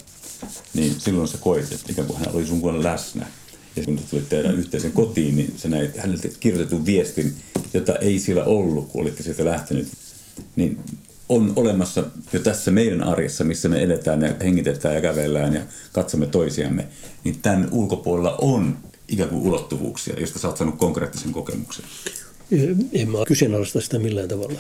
[0.74, 3.28] niin silloin sä koit, että ikään kuin hän oli sun kuin läsnä.
[3.76, 7.36] Ja kun tulit tehdä yhteisen kotiin, niin sä näit häneltä kirjoitetun viestin,
[7.74, 9.88] jota ei siellä ollut, kun olitte sieltä lähtenyt.
[10.56, 10.80] Niin
[11.30, 12.04] on olemassa
[12.34, 15.62] jo tässä meidän arjessa, missä me eletään ja hengitetään ja kävellään ja
[15.92, 16.88] katsomme toisiamme,
[17.24, 18.78] niin tämän ulkopuolella on
[19.08, 21.86] ikään kuin ulottuvuuksia, joista sä oot saanut konkreettisen kokemuksen.
[22.94, 24.60] En mä kyseenalaista sitä millään tavalla.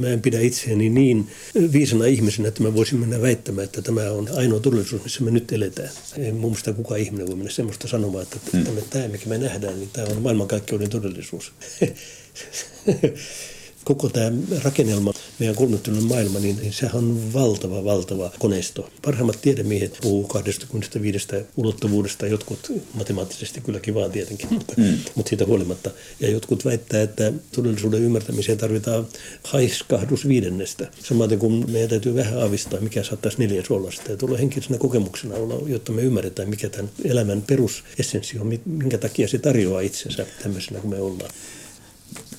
[0.00, 1.30] Mä en pidä itseäni niin
[1.72, 5.52] viisana ihmisenä, että mä voisin mennä väittämään, että tämä on ainoa todellisuus, missä me nyt
[5.52, 5.90] eletään.
[6.16, 8.64] En mun mielestä kukaan ihminen voi mennä semmoista sanomaan, että hmm.
[8.90, 11.52] tämä, mikä me nähdään, niin tämä on maailmankaikkeuden todellisuus.
[13.88, 14.32] koko tämä
[14.64, 18.90] rakennelma, meidän kolmettunut maailma, niin, niin sehän on valtava, valtava koneisto.
[19.04, 24.98] Parhaimmat tiedemiehet puhuu 25 ulottuvuudesta, jotkut matemaattisesti kylläkin vaan tietenkin, mutta, mm.
[25.14, 25.90] mutta siitä huolimatta.
[26.20, 29.06] Ja jotkut väittää, että todellisuuden ymmärtämiseen tarvitaan
[29.44, 30.90] haiskahdus viidennestä.
[31.04, 33.90] Samaten kuin meidän täytyy vähän aavistaa, mikä saattaisi neljäs olla.
[33.90, 39.28] Sitä tulee henkisenä kokemuksena olla, jotta me ymmärretään, mikä tämän elämän perusessenssi on, minkä takia
[39.28, 41.30] se tarjoaa itsensä tämmöisenä kuin me ollaan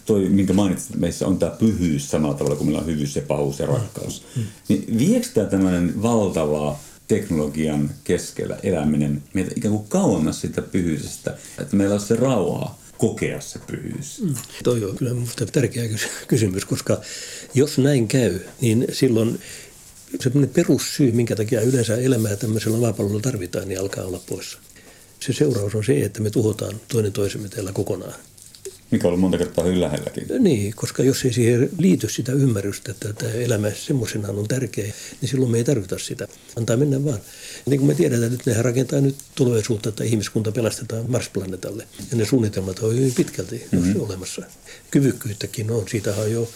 [0.09, 3.21] toi, minkä mainitsit, että meissä on tämä pyhyys samalla tavalla kuin meillä on hyvyys ja
[3.21, 4.23] pahuus ja rakkaus.
[4.35, 4.43] Mm.
[4.67, 11.75] Niin viekö tämä tämmöinen valtava teknologian keskellä eläminen meitä ikään kuin kauemmas sitä pyhyysestä, että
[11.75, 14.21] meillä on se rauhaa kokea se pyhyys?
[14.21, 14.35] Mm.
[14.63, 15.89] Toi on kyllä minusta tärkeä
[16.27, 17.01] kysymys, koska
[17.53, 19.39] jos näin käy, niin silloin
[20.19, 24.59] semmoinen perussyy, minkä takia yleensä elämää tämmöisellä maapallolla tarvitaan, niin alkaa olla poissa.
[25.19, 28.13] Se seuraus on se, että me tuhotaan toinen toisemme täällä kokonaan.
[28.91, 30.25] Mikä on monta kertaa hyvin lähelläkin.
[30.39, 35.29] Niin, koska jos ei siihen liity sitä ymmärrystä, että tämä elämä semmoisenaan on tärkeä, niin
[35.29, 36.27] silloin me ei tarvita sitä.
[36.55, 37.19] Antaa mennä vaan.
[37.65, 41.83] Niin kuin me tiedetään, että nehän rakentaa nyt tulevaisuutta, että ihmiskunta pelastetaan Mars-planeetalle.
[42.11, 44.01] Ja ne suunnitelmat on hyvin pitkälti mm-hmm.
[44.01, 44.41] olemassa.
[44.91, 45.87] Kyvykkyyttäkin on.
[45.89, 46.49] Siitä on jo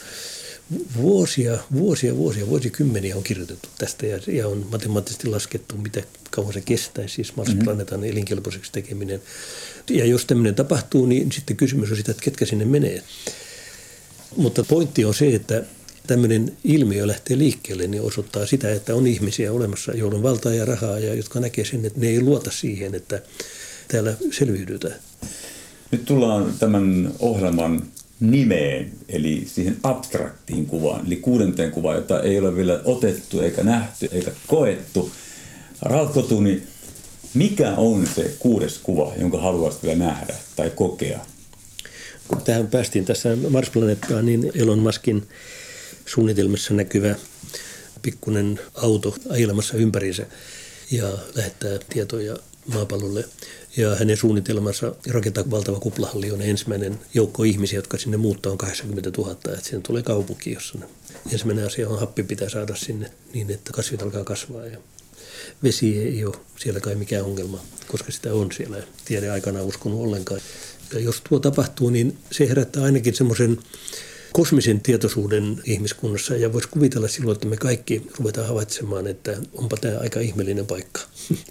[0.95, 6.61] vuosia, vuosia, vuosia, vuosikymmeniä on kirjoitettu tästä ja, ja on matemaattisesti laskettu, mitä kauan se
[6.61, 8.11] kestäisi, siis Mars-planeetan mm-hmm.
[8.11, 9.22] elinkelpoiseksi tekeminen.
[9.89, 13.03] Ja jos tämmöinen tapahtuu, niin sitten kysymys on sitä, että ketkä sinne menee.
[14.38, 15.64] Mutta pointti on se, että
[16.07, 20.66] tämmöinen ilmiö lähtee liikkeelle, niin osoittaa sitä, että on ihmisiä olemassa, joilla on valtaa ja
[20.66, 23.22] rahaa ja jotka näkee sen, että ne ei luota siihen, että
[23.88, 24.95] täällä selviydytään.
[25.91, 27.84] Nyt tullaan tämän ohjelman
[28.32, 34.09] nimeen, eli siihen abstraktiin kuvaan, eli kuudenteen kuvaan, jota ei ole vielä otettu eikä nähty
[34.11, 35.11] eikä koettu.
[35.82, 36.63] Ralf Kotuni,
[37.34, 41.19] mikä on se kuudes kuva, jonka haluaisit vielä nähdä tai kokea?
[42.28, 45.28] Kun tähän päästiin tässä Mars-planeettaan, niin Elon Muskin
[46.05, 47.15] suunnitelmassa näkyvä
[48.01, 50.26] pikkunen auto ajelemassa ympäriinsä
[50.91, 52.38] ja lähettää tietoja
[52.74, 53.26] maapallolle.
[53.78, 59.11] Ja hänen suunnitelmansa rakentaa valtava kuplahalli on ensimmäinen joukko ihmisiä, jotka sinne muuttaa on 80
[59.17, 59.32] 000.
[59.32, 60.78] Että sinne tulee kaupunki, jossa
[61.32, 64.65] ensimmäinen asia on happi pitää saada sinne niin, että kasvit alkaa kasvaa.
[64.65, 64.78] Ja
[65.63, 68.84] vesi ei ole siellä kai mikään ongelma, koska sitä on siellä.
[69.05, 70.41] Tiede aikana uskonut ollenkaan.
[70.93, 73.57] Ja jos tuo tapahtuu, niin se herättää ainakin semmoisen
[74.34, 79.97] kosmisen tietoisuuden ihmiskunnassa ja voisi kuvitella silloin, että me kaikki ruvetaan havaitsemaan, että onpa tämä
[79.99, 81.01] aika ihmeellinen paikka.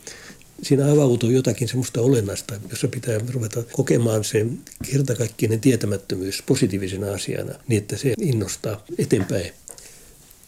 [0.62, 4.46] Siinä avautuu jotakin semmoista olennaista, jossa pitää ruveta kokemaan se
[4.90, 9.52] kertakaikkinen tietämättömyys positiivisena asiana, niin että se innostaa eteenpäin.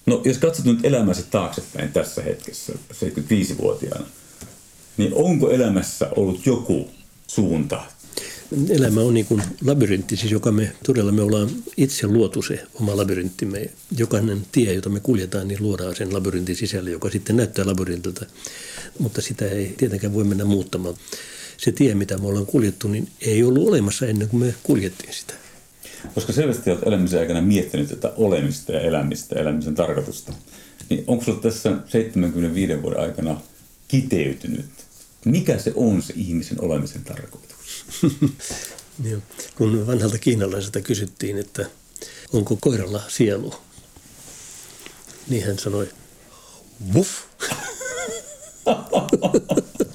[0.06, 4.06] No jos katsot nyt elämäsi taaksepäin tässä hetkessä, 75-vuotiaana,
[4.96, 6.90] niin onko elämässä ollut joku
[7.26, 7.82] suunta?
[8.70, 12.96] Elämä on niin kuin labyrintti, siis joka me todella me ollaan itse luotu se oma
[12.96, 13.70] labyrinttimme.
[13.98, 18.26] Jokainen tie, jota me kuljetaan, niin luodaan sen labyrintin sisälle, joka sitten näyttää labyrintilta,
[18.99, 20.95] mutta sitä ei tietenkään voi mennä muuttamaan.
[21.57, 25.34] Se tie, mitä me ollaan kuljettu, niin ei ollut olemassa ennen kuin me kuljettiin sitä.
[26.14, 30.32] Koska selvästi olet elämisen aikana miettinyt tätä olemista ja elämistä ja elämisen tarkoitusta.
[30.90, 33.40] Niin onko sinulla tässä 75 vuoden aikana
[33.88, 34.66] kiteytynyt,
[35.24, 37.84] mikä se on se ihmisen olemisen tarkoitus?
[39.57, 41.66] kun vanhalta kiinalaiselta kysyttiin, että
[42.32, 43.55] onko koiralla sielu,
[45.28, 45.88] niin hän sanoi,
[46.95, 47.11] wuff.
[48.64, 49.93] ハハハハ。